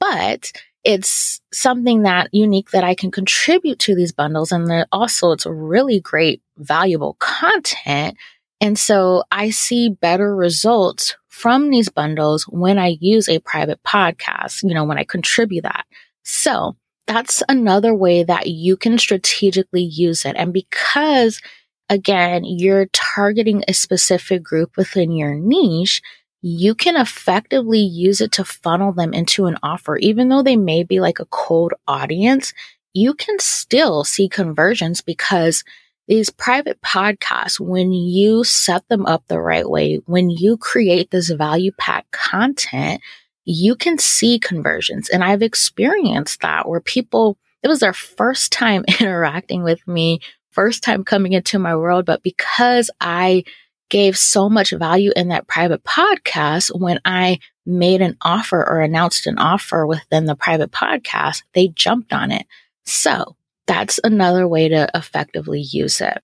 but 0.00 0.52
it's 0.84 1.40
something 1.52 2.02
that 2.02 2.28
unique 2.32 2.70
that 2.70 2.84
I 2.84 2.94
can 2.94 3.10
contribute 3.10 3.78
to 3.80 3.94
these 3.94 4.12
bundles. 4.12 4.50
And 4.50 4.86
also 4.90 5.32
it's 5.32 5.46
really 5.46 6.00
great, 6.00 6.42
valuable 6.56 7.16
content. 7.20 8.16
And 8.60 8.78
so 8.78 9.24
I 9.30 9.50
see 9.50 9.90
better 9.90 10.34
results 10.34 11.16
from 11.28 11.70
these 11.70 11.88
bundles 11.88 12.44
when 12.44 12.78
I 12.78 12.96
use 13.00 13.28
a 13.28 13.40
private 13.40 13.82
podcast, 13.82 14.62
you 14.62 14.74
know, 14.74 14.84
when 14.84 14.98
I 14.98 15.04
contribute 15.04 15.62
that. 15.62 15.84
So 16.22 16.76
that's 17.06 17.42
another 17.48 17.94
way 17.94 18.22
that 18.22 18.46
you 18.46 18.76
can 18.76 18.98
strategically 18.98 19.82
use 19.82 20.24
it. 20.24 20.36
And 20.36 20.52
because 20.52 21.40
again, 21.88 22.44
you're 22.44 22.86
targeting 22.86 23.62
a 23.68 23.74
specific 23.74 24.42
group 24.42 24.76
within 24.76 25.12
your 25.12 25.34
niche, 25.34 26.00
you 26.40 26.74
can 26.74 26.96
effectively 26.96 27.80
use 27.80 28.20
it 28.20 28.32
to 28.32 28.44
funnel 28.44 28.92
them 28.92 29.12
into 29.12 29.46
an 29.46 29.58
offer. 29.62 29.96
Even 29.98 30.28
though 30.28 30.42
they 30.42 30.56
may 30.56 30.82
be 30.82 31.00
like 31.00 31.20
a 31.20 31.26
cold 31.26 31.72
audience, 31.86 32.52
you 32.94 33.14
can 33.14 33.38
still 33.38 34.04
see 34.04 34.28
conversions 34.28 35.02
because 35.02 35.64
these 36.08 36.30
private 36.30 36.80
podcasts, 36.82 37.60
when 37.60 37.92
you 37.92 38.42
set 38.42 38.88
them 38.88 39.06
up 39.06 39.22
the 39.28 39.40
right 39.40 39.68
way, 39.68 40.00
when 40.06 40.30
you 40.30 40.56
create 40.56 41.10
this 41.10 41.30
value 41.30 41.72
pack 41.78 42.10
content, 42.10 43.00
you 43.44 43.74
can 43.74 43.98
see 43.98 44.38
conversions. 44.38 45.08
And 45.08 45.24
I've 45.24 45.42
experienced 45.42 46.40
that 46.40 46.68
where 46.68 46.80
people, 46.80 47.36
it 47.62 47.68
was 47.68 47.80
their 47.80 47.92
first 47.92 48.52
time 48.52 48.84
interacting 49.00 49.62
with 49.62 49.86
me, 49.86 50.20
first 50.50 50.82
time 50.82 51.04
coming 51.04 51.32
into 51.32 51.58
my 51.58 51.74
world, 51.74 52.06
but 52.06 52.22
because 52.22 52.90
I 53.00 53.44
gave 53.88 54.16
so 54.16 54.48
much 54.48 54.70
value 54.70 55.12
in 55.14 55.28
that 55.28 55.46
private 55.46 55.84
podcast 55.84 56.70
when 56.78 56.98
I 57.04 57.38
made 57.66 58.00
an 58.00 58.16
offer 58.22 58.58
or 58.58 58.80
announced 58.80 59.26
an 59.26 59.38
offer 59.38 59.86
within 59.86 60.24
the 60.24 60.34
private 60.34 60.70
podcast, 60.70 61.42
they 61.52 61.68
jumped 61.68 62.12
on 62.12 62.32
it. 62.32 62.46
So 62.86 63.36
that's 63.66 64.00
another 64.02 64.48
way 64.48 64.68
to 64.68 64.88
effectively 64.94 65.60
use 65.60 66.00
it. 66.00 66.22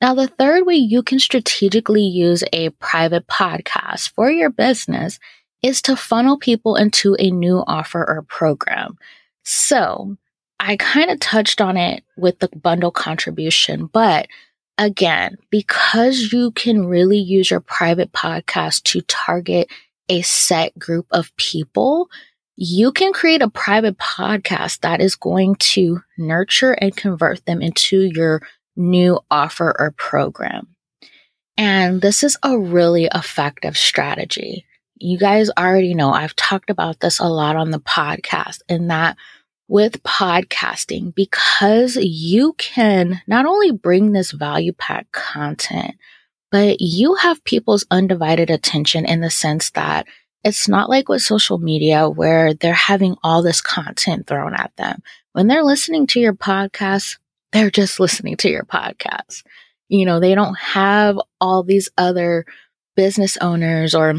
Now, 0.00 0.14
the 0.14 0.26
third 0.26 0.66
way 0.66 0.74
you 0.74 1.02
can 1.02 1.18
strategically 1.18 2.02
use 2.02 2.44
a 2.52 2.70
private 2.70 3.26
podcast 3.26 4.10
for 4.10 4.30
your 4.30 4.50
business 4.50 5.18
is 5.64 5.80
to 5.80 5.96
funnel 5.96 6.38
people 6.38 6.76
into 6.76 7.16
a 7.18 7.30
new 7.30 7.64
offer 7.66 8.04
or 8.06 8.20
program. 8.22 8.98
So 9.44 10.18
I 10.60 10.76
kind 10.76 11.10
of 11.10 11.18
touched 11.20 11.62
on 11.62 11.78
it 11.78 12.04
with 12.18 12.38
the 12.38 12.48
bundle 12.48 12.90
contribution, 12.90 13.86
but 13.86 14.28
again, 14.76 15.38
because 15.50 16.32
you 16.32 16.50
can 16.50 16.86
really 16.86 17.18
use 17.18 17.50
your 17.50 17.60
private 17.60 18.12
podcast 18.12 18.82
to 18.84 19.00
target 19.02 19.70
a 20.10 20.20
set 20.20 20.78
group 20.78 21.06
of 21.10 21.34
people, 21.36 22.10
you 22.56 22.92
can 22.92 23.14
create 23.14 23.40
a 23.40 23.48
private 23.48 23.96
podcast 23.96 24.80
that 24.80 25.00
is 25.00 25.16
going 25.16 25.54
to 25.56 26.02
nurture 26.18 26.72
and 26.72 26.94
convert 26.94 27.44
them 27.46 27.62
into 27.62 28.02
your 28.14 28.42
new 28.76 29.18
offer 29.30 29.74
or 29.78 29.92
program. 29.92 30.68
And 31.56 32.02
this 32.02 32.22
is 32.22 32.36
a 32.42 32.58
really 32.58 33.08
effective 33.14 33.78
strategy. 33.78 34.66
You 34.96 35.18
guys 35.18 35.50
already 35.50 35.94
know 35.94 36.12
I've 36.12 36.36
talked 36.36 36.70
about 36.70 37.00
this 37.00 37.18
a 37.18 37.26
lot 37.26 37.56
on 37.56 37.70
the 37.70 37.80
podcast 37.80 38.60
in 38.68 38.88
that 38.88 39.16
with 39.66 40.02
podcasting 40.02 41.14
because 41.14 41.96
you 41.96 42.54
can 42.58 43.20
not 43.26 43.46
only 43.46 43.72
bring 43.72 44.12
this 44.12 44.30
value 44.30 44.72
pack 44.72 45.10
content, 45.12 45.96
but 46.50 46.76
you 46.80 47.14
have 47.14 47.42
people's 47.44 47.84
undivided 47.90 48.50
attention 48.50 49.04
in 49.04 49.20
the 49.20 49.30
sense 49.30 49.70
that 49.70 50.06
it's 50.44 50.68
not 50.68 50.90
like 50.90 51.08
with 51.08 51.22
social 51.22 51.58
media 51.58 52.08
where 52.08 52.54
they're 52.54 52.74
having 52.74 53.16
all 53.24 53.42
this 53.42 53.60
content 53.60 54.26
thrown 54.26 54.54
at 54.54 54.70
them. 54.76 55.02
When 55.32 55.48
they're 55.48 55.64
listening 55.64 56.06
to 56.08 56.20
your 56.20 56.34
podcast, 56.34 57.18
they're 57.50 57.70
just 57.70 57.98
listening 58.00 58.36
to 58.36 58.50
your 58.50 58.64
podcast. 58.64 59.42
You 59.88 60.06
know, 60.06 60.20
they 60.20 60.34
don't 60.34 60.58
have 60.58 61.18
all 61.40 61.62
these 61.62 61.88
other 61.96 62.44
business 62.94 63.36
owners 63.38 63.94
or 63.94 64.14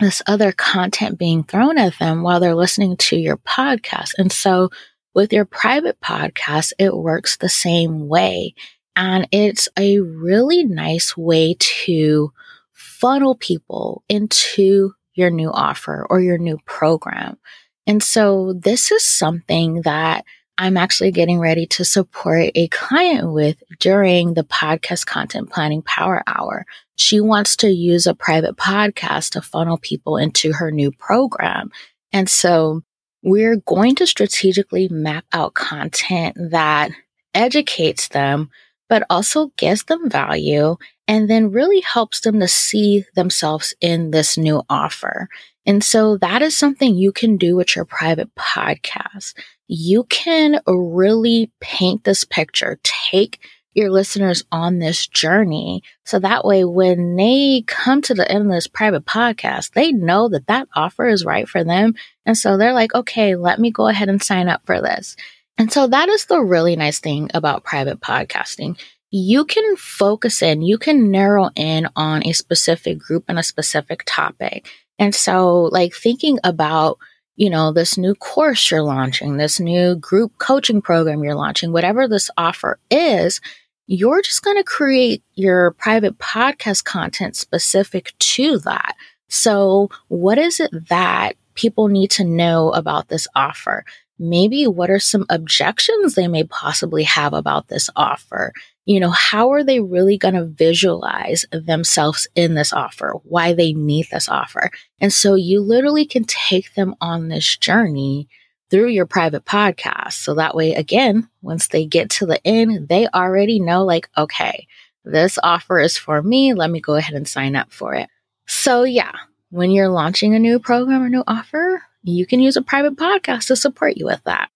this 0.00 0.22
other 0.26 0.52
content 0.52 1.18
being 1.18 1.44
thrown 1.44 1.78
at 1.78 1.98
them 1.98 2.22
while 2.22 2.40
they're 2.40 2.54
listening 2.54 2.96
to 2.96 3.16
your 3.16 3.36
podcast. 3.36 4.10
And 4.18 4.32
so 4.32 4.70
with 5.14 5.32
your 5.32 5.44
private 5.44 6.00
podcast, 6.00 6.72
it 6.78 6.96
works 6.96 7.36
the 7.36 7.48
same 7.48 8.08
way. 8.08 8.54
And 8.96 9.28
it's 9.30 9.68
a 9.78 10.00
really 10.00 10.64
nice 10.64 11.16
way 11.16 11.56
to 11.58 12.32
funnel 12.72 13.34
people 13.34 14.02
into 14.08 14.92
your 15.14 15.30
new 15.30 15.50
offer 15.50 16.06
or 16.08 16.20
your 16.20 16.38
new 16.38 16.58
program. 16.64 17.38
And 17.86 18.02
so 18.02 18.52
this 18.52 18.90
is 18.90 19.04
something 19.04 19.82
that 19.82 20.24
I'm 20.60 20.76
actually 20.76 21.10
getting 21.10 21.38
ready 21.38 21.64
to 21.68 21.86
support 21.86 22.50
a 22.54 22.68
client 22.68 23.32
with 23.32 23.62
during 23.78 24.34
the 24.34 24.44
podcast 24.44 25.06
content 25.06 25.48
planning 25.48 25.80
power 25.80 26.22
hour. 26.26 26.66
She 26.96 27.18
wants 27.18 27.56
to 27.56 27.70
use 27.70 28.06
a 28.06 28.12
private 28.12 28.56
podcast 28.56 29.30
to 29.30 29.40
funnel 29.40 29.78
people 29.78 30.18
into 30.18 30.52
her 30.52 30.70
new 30.70 30.92
program. 30.92 31.70
And 32.12 32.28
so 32.28 32.82
we're 33.22 33.56
going 33.56 33.94
to 33.96 34.06
strategically 34.06 34.88
map 34.90 35.24
out 35.32 35.54
content 35.54 36.36
that 36.50 36.90
educates 37.34 38.08
them, 38.08 38.50
but 38.86 39.02
also 39.08 39.52
gives 39.56 39.84
them 39.84 40.10
value 40.10 40.76
and 41.08 41.30
then 41.30 41.52
really 41.52 41.80
helps 41.80 42.20
them 42.20 42.38
to 42.38 42.48
see 42.48 43.06
themselves 43.14 43.72
in 43.80 44.10
this 44.10 44.36
new 44.36 44.62
offer. 44.68 45.26
And 45.64 45.82
so 45.82 46.18
that 46.18 46.42
is 46.42 46.54
something 46.54 46.94
you 46.94 47.12
can 47.12 47.38
do 47.38 47.56
with 47.56 47.74
your 47.76 47.86
private 47.86 48.34
podcast. 48.34 49.32
You 49.72 50.04
can 50.04 50.60
really 50.66 51.52
paint 51.60 52.02
this 52.02 52.24
picture, 52.24 52.80
take 52.82 53.40
your 53.72 53.88
listeners 53.88 54.44
on 54.50 54.80
this 54.80 55.06
journey. 55.06 55.82
So 56.04 56.18
that 56.18 56.44
way, 56.44 56.64
when 56.64 57.14
they 57.14 57.62
come 57.68 58.02
to 58.02 58.14
the 58.14 58.28
end 58.28 58.46
of 58.46 58.52
this 58.52 58.66
private 58.66 59.04
podcast, 59.04 59.72
they 59.72 59.92
know 59.92 60.28
that 60.30 60.48
that 60.48 60.66
offer 60.74 61.06
is 61.06 61.24
right 61.24 61.48
for 61.48 61.62
them. 61.62 61.94
And 62.26 62.36
so 62.36 62.56
they're 62.56 62.74
like, 62.74 62.94
okay, 62.94 63.36
let 63.36 63.60
me 63.60 63.70
go 63.70 63.86
ahead 63.86 64.08
and 64.08 64.20
sign 64.20 64.48
up 64.48 64.66
for 64.66 64.80
this. 64.80 65.14
And 65.56 65.70
so 65.72 65.86
that 65.86 66.08
is 66.08 66.24
the 66.24 66.40
really 66.40 66.74
nice 66.74 66.98
thing 66.98 67.30
about 67.32 67.62
private 67.62 68.00
podcasting 68.00 68.76
you 69.10 69.44
can 69.44 69.76
focus 69.76 70.40
in, 70.40 70.62
you 70.62 70.78
can 70.78 71.10
narrow 71.10 71.50
in 71.56 71.88
on 71.96 72.26
a 72.26 72.32
specific 72.32 72.98
group 72.98 73.24
and 73.28 73.38
a 73.38 73.42
specific 73.42 74.04
topic. 74.06 74.68
And 74.98 75.14
so, 75.14 75.64
like, 75.64 75.94
thinking 75.94 76.38
about, 76.44 76.98
you 77.36 77.50
know, 77.50 77.72
this 77.72 77.96
new 77.96 78.14
course 78.14 78.70
you're 78.70 78.82
launching, 78.82 79.36
this 79.36 79.60
new 79.60 79.96
group 79.96 80.36
coaching 80.38 80.82
program 80.82 81.24
you're 81.24 81.34
launching, 81.34 81.72
whatever 81.72 82.06
this 82.06 82.30
offer 82.36 82.78
is, 82.90 83.40
you're 83.86 84.22
just 84.22 84.42
going 84.42 84.56
to 84.56 84.64
create 84.64 85.22
your 85.34 85.72
private 85.72 86.18
podcast 86.18 86.84
content 86.84 87.34
specific 87.36 88.12
to 88.18 88.58
that. 88.58 88.94
So, 89.28 89.90
what 90.08 90.38
is 90.38 90.60
it 90.60 90.70
that 90.88 91.34
people 91.54 91.88
need 91.88 92.10
to 92.12 92.24
know 92.24 92.70
about 92.70 93.08
this 93.08 93.26
offer? 93.34 93.84
Maybe 94.18 94.66
what 94.66 94.90
are 94.90 95.00
some 95.00 95.24
objections 95.30 96.14
they 96.14 96.28
may 96.28 96.44
possibly 96.44 97.04
have 97.04 97.32
about 97.32 97.68
this 97.68 97.88
offer? 97.96 98.52
You 98.90 98.98
know, 98.98 99.10
how 99.10 99.52
are 99.52 99.62
they 99.62 99.78
really 99.78 100.18
going 100.18 100.34
to 100.34 100.44
visualize 100.44 101.46
themselves 101.52 102.26
in 102.34 102.54
this 102.54 102.72
offer, 102.72 103.14
why 103.22 103.52
they 103.52 103.72
need 103.72 104.08
this 104.10 104.28
offer? 104.28 104.68
And 105.00 105.12
so 105.12 105.36
you 105.36 105.60
literally 105.60 106.04
can 106.04 106.24
take 106.24 106.74
them 106.74 106.96
on 107.00 107.28
this 107.28 107.56
journey 107.56 108.28
through 108.68 108.88
your 108.88 109.06
private 109.06 109.44
podcast. 109.44 110.14
So 110.14 110.34
that 110.34 110.56
way, 110.56 110.74
again, 110.74 111.28
once 111.40 111.68
they 111.68 111.86
get 111.86 112.10
to 112.10 112.26
the 112.26 112.44
end, 112.44 112.88
they 112.88 113.06
already 113.06 113.60
know, 113.60 113.84
like, 113.84 114.08
okay, 114.18 114.66
this 115.04 115.38
offer 115.40 115.78
is 115.78 115.96
for 115.96 116.20
me. 116.20 116.52
Let 116.52 116.68
me 116.68 116.80
go 116.80 116.96
ahead 116.96 117.14
and 117.14 117.28
sign 117.28 117.54
up 117.54 117.72
for 117.72 117.94
it. 117.94 118.08
So, 118.48 118.82
yeah, 118.82 119.12
when 119.50 119.70
you're 119.70 119.88
launching 119.88 120.34
a 120.34 120.40
new 120.40 120.58
program 120.58 121.04
or 121.04 121.08
new 121.08 121.22
offer, 121.28 121.80
you 122.02 122.26
can 122.26 122.40
use 122.40 122.56
a 122.56 122.62
private 122.62 122.96
podcast 122.96 123.46
to 123.46 123.54
support 123.54 123.96
you 123.96 124.06
with 124.06 124.22
that. 124.24 124.50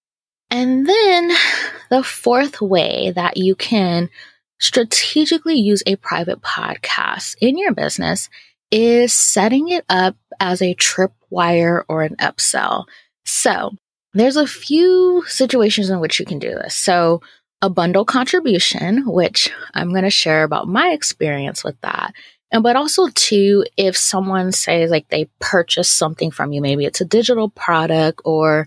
And 0.51 0.89
then 0.89 1.31
the 1.91 2.03
fourth 2.03 2.61
way 2.61 3.13
that 3.15 3.37
you 3.37 3.55
can 3.55 4.11
strategically 4.59 5.57
use 5.57 5.83
a 5.87 5.97
private 5.97 6.41
podcast 6.41 7.37
in 7.41 7.59
your 7.59 7.73
business 7.73 8.29
is 8.71 9.13
setting 9.13 9.69
it 9.69 9.85
up 9.89 10.17
as 10.41 10.63
a 10.63 10.75
tripwire 10.75 11.85
or 11.89 12.03
an 12.03 12.17
upsell. 12.17 12.87
So 13.25 13.73
there's 14.15 14.37
a 14.37 14.47
few 14.47 15.25
situations 15.27 15.91
in 15.91 16.01
which 16.01 16.19
you 16.19 16.27
can 16.27 16.39
do 16.39 16.51
this. 16.51 16.75
So 16.75 17.21
a 17.63 17.71
bundle 17.71 18.05
contribution, 18.05 19.07
which 19.07 19.51
I'm 19.75 19.91
going 19.91 20.05
to 20.05 20.11
share 20.11 20.45
about 20.45 20.69
my 20.69 20.91
experience 20.91 21.65
with 21.65 21.81
that. 21.81 22.13
And 22.51 22.63
but 22.63 22.77
also 22.77 23.09
too, 23.09 23.65
if 23.77 23.97
someone 23.97 24.53
says 24.53 24.91
like 24.91 25.09
they 25.09 25.29
purchase 25.41 25.89
something 25.89 26.31
from 26.31 26.53
you, 26.53 26.61
maybe 26.61 26.85
it's 26.85 27.01
a 27.01 27.07
digital 27.07 27.49
product 27.49 28.21
or 28.25 28.67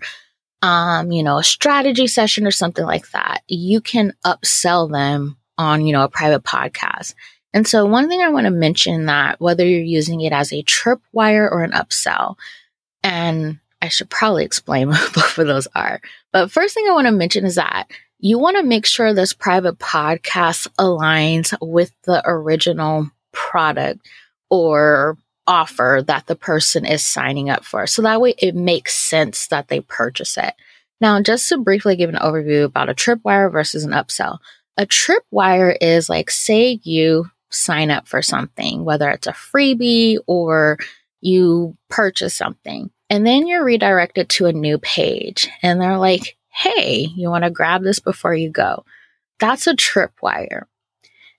um, 0.62 1.12
you 1.12 1.22
know, 1.22 1.38
a 1.38 1.44
strategy 1.44 2.06
session 2.06 2.46
or 2.46 2.50
something 2.50 2.84
like 2.84 3.10
that, 3.10 3.42
you 3.46 3.80
can 3.80 4.14
upsell 4.24 4.90
them 4.90 5.36
on, 5.56 5.86
you 5.86 5.92
know, 5.92 6.04
a 6.04 6.08
private 6.08 6.42
podcast. 6.42 7.14
And 7.54 7.66
so 7.66 7.86
one 7.86 8.08
thing 8.08 8.20
I 8.20 8.28
want 8.28 8.44
to 8.44 8.50
mention 8.50 9.06
that 9.06 9.40
whether 9.40 9.64
you're 9.64 9.80
using 9.80 10.20
it 10.20 10.32
as 10.32 10.52
a 10.52 10.62
tripwire 10.62 11.50
or 11.50 11.62
an 11.62 11.72
upsell, 11.72 12.36
and 13.02 13.58
I 13.80 13.88
should 13.88 14.10
probably 14.10 14.44
explain 14.44 14.88
what 14.88 15.12
both 15.14 15.38
of 15.38 15.46
those 15.46 15.68
are. 15.74 16.00
But 16.32 16.50
first 16.50 16.74
thing 16.74 16.86
I 16.88 16.92
want 16.92 17.06
to 17.06 17.12
mention 17.12 17.44
is 17.44 17.54
that 17.54 17.88
you 18.18 18.38
want 18.38 18.56
to 18.56 18.64
make 18.64 18.84
sure 18.84 19.14
this 19.14 19.32
private 19.32 19.78
podcast 19.78 20.66
aligns 20.78 21.56
with 21.60 21.92
the 22.02 22.20
original 22.26 23.10
product 23.32 24.06
or 24.50 25.16
offer 25.48 26.04
that 26.06 26.26
the 26.26 26.36
person 26.36 26.84
is 26.84 27.04
signing 27.04 27.50
up 27.50 27.64
for. 27.64 27.88
So 27.88 28.02
that 28.02 28.20
way 28.20 28.34
it 28.38 28.54
makes 28.54 28.94
sense 28.94 29.48
that 29.48 29.66
they 29.66 29.80
purchase 29.80 30.36
it. 30.36 30.54
Now, 31.00 31.20
just 31.22 31.48
to 31.48 31.58
briefly 31.58 31.96
give 31.96 32.10
an 32.10 32.16
overview 32.16 32.64
about 32.64 32.90
a 32.90 32.94
tripwire 32.94 33.50
versus 33.50 33.84
an 33.84 33.92
upsell. 33.92 34.38
A 34.76 34.86
tripwire 34.86 35.76
is 35.80 36.08
like, 36.08 36.30
say 36.30 36.78
you 36.82 37.30
sign 37.50 37.90
up 37.90 38.06
for 38.06 38.20
something, 38.20 38.84
whether 38.84 39.08
it's 39.10 39.26
a 39.26 39.32
freebie 39.32 40.18
or 40.26 40.78
you 41.20 41.76
purchase 41.88 42.34
something, 42.34 42.90
and 43.10 43.26
then 43.26 43.46
you're 43.46 43.64
redirected 43.64 44.28
to 44.28 44.46
a 44.46 44.52
new 44.52 44.78
page 44.78 45.48
and 45.62 45.80
they're 45.80 45.98
like, 45.98 46.36
hey, 46.50 47.06
you 47.16 47.30
want 47.30 47.44
to 47.44 47.50
grab 47.50 47.82
this 47.82 48.00
before 48.00 48.34
you 48.34 48.50
go. 48.50 48.84
That's 49.38 49.66
a 49.66 49.74
tripwire. 49.74 50.64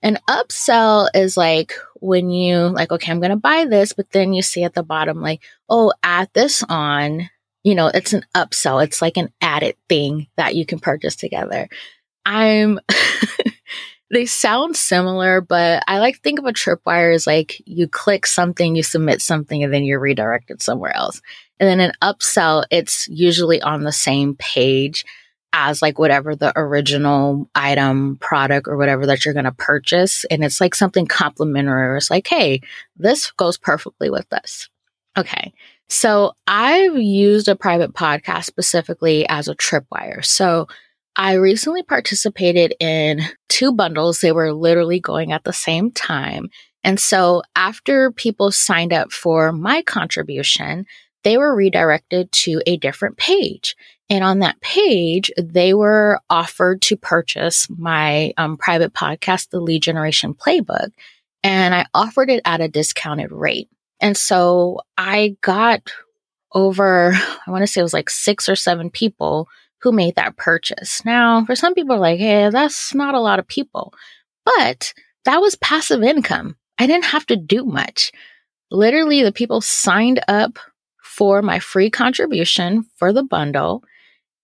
An 0.02 0.18
upsell 0.28 1.08
is 1.14 1.36
like 1.36 1.74
when 2.00 2.30
you 2.30 2.56
like, 2.68 2.90
okay, 2.90 3.10
I'm 3.10 3.20
going 3.20 3.30
to 3.30 3.36
buy 3.36 3.64
this, 3.64 3.92
but 3.92 4.10
then 4.10 4.32
you 4.32 4.42
see 4.42 4.64
at 4.64 4.74
the 4.74 4.82
bottom, 4.82 5.20
like, 5.20 5.42
oh, 5.68 5.92
add 6.02 6.28
this 6.32 6.62
on, 6.68 7.28
you 7.62 7.74
know, 7.74 7.88
it's 7.88 8.12
an 8.12 8.24
upsell. 8.34 8.82
It's 8.84 9.02
like 9.02 9.16
an 9.16 9.32
added 9.40 9.76
thing 9.88 10.28
that 10.36 10.54
you 10.54 10.66
can 10.66 10.80
purchase 10.80 11.16
together. 11.16 11.68
I'm, 12.24 12.80
they 14.10 14.26
sound 14.26 14.76
similar, 14.76 15.40
but 15.40 15.82
I 15.86 15.98
like 15.98 16.20
think 16.20 16.38
of 16.38 16.46
a 16.46 16.52
tripwire 16.52 17.14
as 17.14 17.26
like 17.26 17.60
you 17.66 17.86
click 17.86 18.26
something, 18.26 18.74
you 18.74 18.82
submit 18.82 19.22
something, 19.22 19.62
and 19.62 19.72
then 19.72 19.84
you're 19.84 20.00
redirected 20.00 20.62
somewhere 20.62 20.94
else. 20.94 21.20
And 21.58 21.68
then 21.68 21.80
an 21.80 21.92
upsell, 22.02 22.64
it's 22.70 23.06
usually 23.08 23.60
on 23.60 23.84
the 23.84 23.92
same 23.92 24.34
page 24.36 25.04
as 25.52 25.82
like 25.82 25.98
whatever 25.98 26.36
the 26.36 26.52
original 26.56 27.48
item, 27.54 28.16
product, 28.18 28.68
or 28.68 28.76
whatever 28.76 29.06
that 29.06 29.24
you're 29.24 29.34
going 29.34 29.44
to 29.44 29.52
purchase. 29.52 30.24
And 30.26 30.44
it's 30.44 30.60
like 30.60 30.74
something 30.74 31.06
complimentary. 31.06 31.96
It's 31.96 32.10
like, 32.10 32.26
hey, 32.26 32.60
this 32.96 33.30
goes 33.32 33.58
perfectly 33.58 34.10
with 34.10 34.28
this. 34.30 34.68
Okay. 35.16 35.52
So 35.88 36.32
I've 36.46 36.96
used 36.96 37.48
a 37.48 37.56
private 37.56 37.92
podcast 37.92 38.44
specifically 38.44 39.28
as 39.28 39.48
a 39.48 39.56
tripwire. 39.56 40.24
So 40.24 40.68
I 41.16 41.34
recently 41.34 41.82
participated 41.82 42.74
in 42.78 43.22
two 43.48 43.72
bundles. 43.72 44.20
They 44.20 44.30
were 44.30 44.52
literally 44.52 45.00
going 45.00 45.32
at 45.32 45.42
the 45.42 45.52
same 45.52 45.90
time. 45.90 46.48
And 46.84 46.98
so 46.98 47.42
after 47.56 48.12
people 48.12 48.52
signed 48.52 48.92
up 48.92 49.12
for 49.12 49.52
my 49.52 49.82
contribution, 49.82 50.86
they 51.24 51.36
were 51.36 51.54
redirected 51.54 52.32
to 52.32 52.62
a 52.66 52.76
different 52.76 53.16
page. 53.16 53.74
And 54.10 54.24
on 54.24 54.40
that 54.40 54.60
page, 54.60 55.30
they 55.38 55.72
were 55.72 56.20
offered 56.28 56.82
to 56.82 56.96
purchase 56.96 57.68
my 57.70 58.34
um, 58.36 58.56
private 58.56 58.92
podcast, 58.92 59.50
The 59.50 59.60
Lead 59.60 59.82
Generation 59.82 60.34
Playbook. 60.34 60.90
And 61.44 61.74
I 61.74 61.86
offered 61.94 62.28
it 62.28 62.42
at 62.44 62.60
a 62.60 62.68
discounted 62.68 63.30
rate. 63.30 63.70
And 64.00 64.16
so 64.16 64.80
I 64.98 65.36
got 65.42 65.92
over, 66.52 67.12
I 67.14 67.50
want 67.50 67.62
to 67.62 67.66
say 67.68 67.80
it 67.80 67.84
was 67.84 67.94
like 67.94 68.10
six 68.10 68.48
or 68.48 68.56
seven 68.56 68.90
people 68.90 69.48
who 69.82 69.92
made 69.92 70.16
that 70.16 70.36
purchase. 70.36 71.04
Now, 71.04 71.44
for 71.44 71.54
some 71.54 71.74
people, 71.74 71.98
like, 71.98 72.18
hey, 72.18 72.50
that's 72.50 72.94
not 72.94 73.14
a 73.14 73.20
lot 73.20 73.38
of 73.38 73.46
people, 73.46 73.94
but 74.44 74.92
that 75.24 75.40
was 75.40 75.54
passive 75.56 76.02
income. 76.02 76.56
I 76.78 76.86
didn't 76.86 77.04
have 77.04 77.26
to 77.26 77.36
do 77.36 77.64
much. 77.64 78.10
Literally, 78.70 79.22
the 79.22 79.32
people 79.32 79.60
signed 79.60 80.20
up 80.28 80.58
for 81.02 81.42
my 81.42 81.58
free 81.58 81.90
contribution 81.90 82.86
for 82.96 83.12
the 83.12 83.22
bundle. 83.22 83.84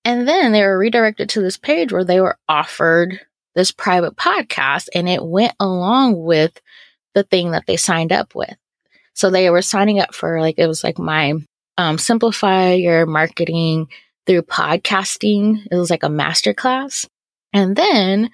And 0.06 0.28
then 0.28 0.52
they 0.52 0.62
were 0.62 0.78
redirected 0.78 1.30
to 1.30 1.42
this 1.42 1.56
page 1.56 1.92
where 1.92 2.04
they 2.04 2.20
were 2.20 2.38
offered 2.48 3.20
this 3.56 3.72
private 3.72 4.14
podcast 4.14 4.86
and 4.94 5.08
it 5.08 5.20
went 5.20 5.54
along 5.58 6.22
with 6.22 6.60
the 7.14 7.24
thing 7.24 7.50
that 7.50 7.64
they 7.66 7.76
signed 7.76 8.12
up 8.12 8.32
with. 8.32 8.54
So 9.14 9.30
they 9.30 9.50
were 9.50 9.62
signing 9.62 9.98
up 9.98 10.14
for 10.14 10.40
like, 10.40 10.60
it 10.60 10.68
was 10.68 10.84
like 10.84 11.00
my 11.00 11.34
um, 11.76 11.98
simplify 11.98 12.74
your 12.74 13.04
marketing 13.04 13.88
through 14.26 14.42
podcasting. 14.42 15.66
It 15.72 15.74
was 15.74 15.90
like 15.90 16.04
a 16.04 16.08
master 16.08 16.54
class. 16.54 17.08
And 17.52 17.74
then 17.74 18.30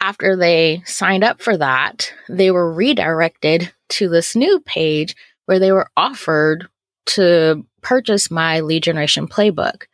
after 0.00 0.36
they 0.36 0.80
signed 0.86 1.24
up 1.24 1.42
for 1.42 1.56
that, 1.56 2.14
they 2.28 2.52
were 2.52 2.72
redirected 2.72 3.72
to 3.88 4.08
this 4.08 4.36
new 4.36 4.60
page 4.60 5.16
where 5.46 5.58
they 5.58 5.72
were 5.72 5.90
offered 5.96 6.68
to 7.06 7.66
purchase 7.82 8.30
my 8.30 8.60
lead 8.60 8.84
generation 8.84 9.26
playbook. 9.26 9.86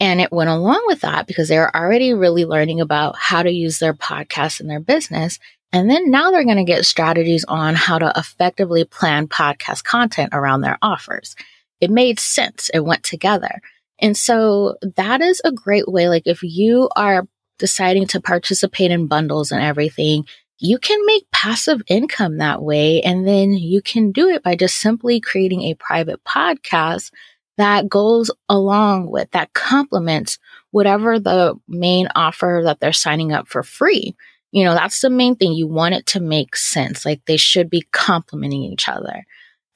And 0.00 0.20
it 0.20 0.32
went 0.32 0.48
along 0.48 0.82
with 0.86 1.02
that 1.02 1.26
because 1.26 1.48
they 1.48 1.58
were 1.58 1.74
already 1.76 2.14
really 2.14 2.46
learning 2.46 2.80
about 2.80 3.16
how 3.18 3.42
to 3.42 3.50
use 3.50 3.78
their 3.78 3.92
podcast 3.92 4.60
in 4.60 4.66
their 4.66 4.80
business. 4.80 5.38
And 5.72 5.88
then 5.88 6.10
now 6.10 6.30
they're 6.30 6.44
going 6.44 6.56
to 6.56 6.64
get 6.64 6.86
strategies 6.86 7.44
on 7.44 7.74
how 7.74 7.98
to 7.98 8.12
effectively 8.16 8.84
plan 8.84 9.28
podcast 9.28 9.84
content 9.84 10.30
around 10.32 10.62
their 10.62 10.78
offers. 10.82 11.36
It 11.80 11.90
made 11.90 12.18
sense. 12.18 12.70
It 12.72 12.80
went 12.80 13.04
together. 13.04 13.60
And 14.00 14.16
so 14.16 14.76
that 14.96 15.20
is 15.20 15.42
a 15.44 15.52
great 15.52 15.86
way. 15.86 16.08
Like 16.08 16.26
if 16.26 16.42
you 16.42 16.88
are 16.96 17.28
deciding 17.58 18.06
to 18.08 18.20
participate 18.20 18.90
in 18.90 19.06
bundles 19.06 19.52
and 19.52 19.62
everything, 19.62 20.24
you 20.58 20.78
can 20.78 21.04
make 21.06 21.30
passive 21.30 21.82
income 21.88 22.38
that 22.38 22.62
way. 22.62 23.02
And 23.02 23.26
then 23.26 23.52
you 23.52 23.82
can 23.82 24.12
do 24.12 24.28
it 24.28 24.42
by 24.42 24.56
just 24.56 24.76
simply 24.76 25.20
creating 25.20 25.62
a 25.62 25.74
private 25.74 26.24
podcast 26.24 27.10
that 27.60 27.88
goes 27.88 28.30
along 28.48 29.10
with, 29.10 29.30
that 29.32 29.52
complements 29.52 30.38
whatever 30.70 31.18
the 31.18 31.54
main 31.68 32.08
offer 32.14 32.62
that 32.64 32.80
they're 32.80 32.92
signing 32.92 33.32
up 33.32 33.48
for 33.48 33.62
free. 33.62 34.14
You 34.52 34.64
know, 34.64 34.74
that's 34.74 35.00
the 35.00 35.10
main 35.10 35.36
thing. 35.36 35.52
You 35.52 35.66
want 35.66 35.94
it 35.94 36.06
to 36.06 36.20
make 36.20 36.56
sense. 36.56 37.04
Like 37.04 37.24
they 37.26 37.36
should 37.36 37.70
be 37.70 37.84
complementing 37.92 38.62
each 38.62 38.88
other. 38.88 39.24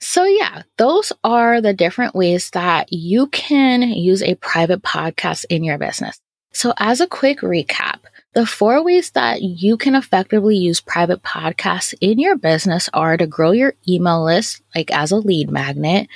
So, 0.00 0.24
yeah, 0.24 0.62
those 0.76 1.12
are 1.22 1.60
the 1.60 1.72
different 1.72 2.14
ways 2.14 2.50
that 2.50 2.92
you 2.92 3.28
can 3.28 3.82
use 3.82 4.22
a 4.22 4.34
private 4.34 4.82
podcast 4.82 5.46
in 5.48 5.64
your 5.64 5.78
business. 5.78 6.20
So, 6.52 6.74
as 6.76 7.00
a 7.00 7.06
quick 7.06 7.40
recap, 7.40 8.00
the 8.34 8.44
four 8.44 8.84
ways 8.84 9.12
that 9.12 9.42
you 9.42 9.76
can 9.76 9.94
effectively 9.94 10.56
use 10.56 10.80
private 10.80 11.22
podcasts 11.22 11.94
in 12.00 12.18
your 12.18 12.36
business 12.36 12.90
are 12.92 13.16
to 13.16 13.26
grow 13.26 13.52
your 13.52 13.74
email 13.88 14.24
list, 14.24 14.60
like 14.74 14.90
as 14.92 15.10
a 15.10 15.16
lead 15.16 15.50
magnet, 15.50 16.08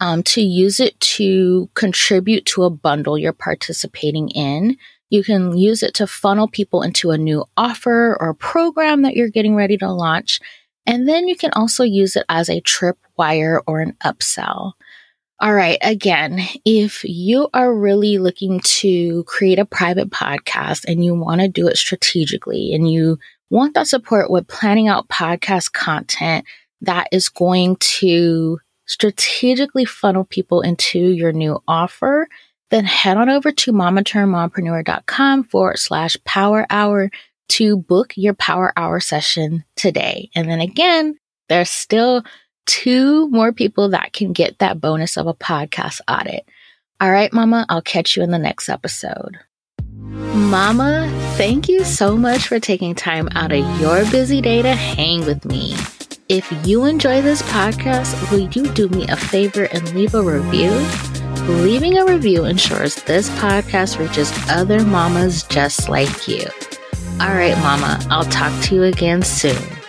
um, 0.00 0.22
to 0.24 0.40
use 0.40 0.80
it 0.80 0.98
to 1.00 1.68
contribute 1.74 2.46
to 2.46 2.64
a 2.64 2.70
bundle 2.70 3.18
you're 3.18 3.32
participating 3.32 4.28
in, 4.30 4.76
you 5.10 5.22
can 5.22 5.56
use 5.56 5.82
it 5.82 5.94
to 5.94 6.06
funnel 6.06 6.48
people 6.48 6.82
into 6.82 7.10
a 7.10 7.18
new 7.18 7.44
offer 7.56 8.16
or 8.20 8.32
program 8.34 9.02
that 9.02 9.14
you're 9.14 9.28
getting 9.28 9.54
ready 9.54 9.76
to 9.76 9.90
launch. 9.90 10.40
And 10.86 11.08
then 11.08 11.28
you 11.28 11.36
can 11.36 11.50
also 11.52 11.84
use 11.84 12.16
it 12.16 12.24
as 12.28 12.48
a 12.48 12.62
tripwire 12.62 13.60
or 13.66 13.80
an 13.80 13.96
upsell. 14.04 14.72
All 15.40 15.54
right. 15.54 15.78
Again, 15.82 16.40
if 16.64 17.02
you 17.04 17.48
are 17.54 17.74
really 17.74 18.18
looking 18.18 18.60
to 18.60 19.24
create 19.24 19.58
a 19.58 19.64
private 19.64 20.10
podcast 20.10 20.84
and 20.86 21.04
you 21.04 21.14
want 21.14 21.40
to 21.40 21.48
do 21.48 21.66
it 21.66 21.76
strategically 21.76 22.74
and 22.74 22.90
you 22.90 23.18
want 23.48 23.74
that 23.74 23.88
support 23.88 24.30
with 24.30 24.48
planning 24.48 24.88
out 24.88 25.08
podcast 25.08 25.72
content 25.72 26.44
that 26.82 27.08
is 27.10 27.28
going 27.28 27.76
to 27.76 28.58
strategically 28.90 29.84
funnel 29.84 30.24
people 30.24 30.62
into 30.62 30.98
your 30.98 31.30
new 31.30 31.62
offer, 31.68 32.26
then 32.70 32.84
head 32.84 33.16
on 33.16 33.28
over 33.28 33.52
to 33.52 33.72
mamaturnedmompreneur.com 33.72 35.44
forward 35.44 35.78
slash 35.78 36.16
power 36.24 36.66
hour 36.70 37.10
to 37.48 37.76
book 37.76 38.12
your 38.16 38.34
power 38.34 38.72
hour 38.76 38.98
session 38.98 39.64
today. 39.76 40.28
And 40.34 40.50
then 40.50 40.60
again, 40.60 41.18
there's 41.48 41.70
still 41.70 42.24
two 42.66 43.28
more 43.28 43.52
people 43.52 43.90
that 43.90 44.12
can 44.12 44.32
get 44.32 44.58
that 44.58 44.80
bonus 44.80 45.16
of 45.16 45.28
a 45.28 45.34
podcast 45.34 46.00
audit. 46.08 46.48
All 47.00 47.10
right, 47.10 47.32
Mama, 47.32 47.66
I'll 47.68 47.82
catch 47.82 48.16
you 48.16 48.24
in 48.24 48.30
the 48.30 48.38
next 48.38 48.68
episode. 48.68 49.38
Mama, 50.00 51.08
thank 51.36 51.68
you 51.68 51.84
so 51.84 52.16
much 52.16 52.48
for 52.48 52.58
taking 52.58 52.94
time 52.94 53.28
out 53.32 53.52
of 53.52 53.80
your 53.80 54.04
busy 54.10 54.40
day 54.40 54.62
to 54.62 54.74
hang 54.74 55.24
with 55.24 55.44
me. 55.44 55.76
If 56.30 56.48
you 56.64 56.84
enjoy 56.84 57.22
this 57.22 57.42
podcast, 57.42 58.30
will 58.30 58.48
you 58.54 58.72
do 58.72 58.88
me 58.90 59.04
a 59.08 59.16
favor 59.16 59.64
and 59.64 59.92
leave 59.96 60.14
a 60.14 60.22
review? 60.22 60.70
Leaving 61.60 61.98
a 61.98 62.04
review 62.04 62.44
ensures 62.44 62.94
this 63.02 63.28
podcast 63.30 63.98
reaches 63.98 64.32
other 64.48 64.84
mamas 64.84 65.42
just 65.42 65.88
like 65.88 66.28
you. 66.28 66.46
All 67.20 67.34
right, 67.34 67.58
mama, 67.58 67.98
I'll 68.10 68.22
talk 68.26 68.52
to 68.66 68.76
you 68.76 68.84
again 68.84 69.24
soon. 69.24 69.79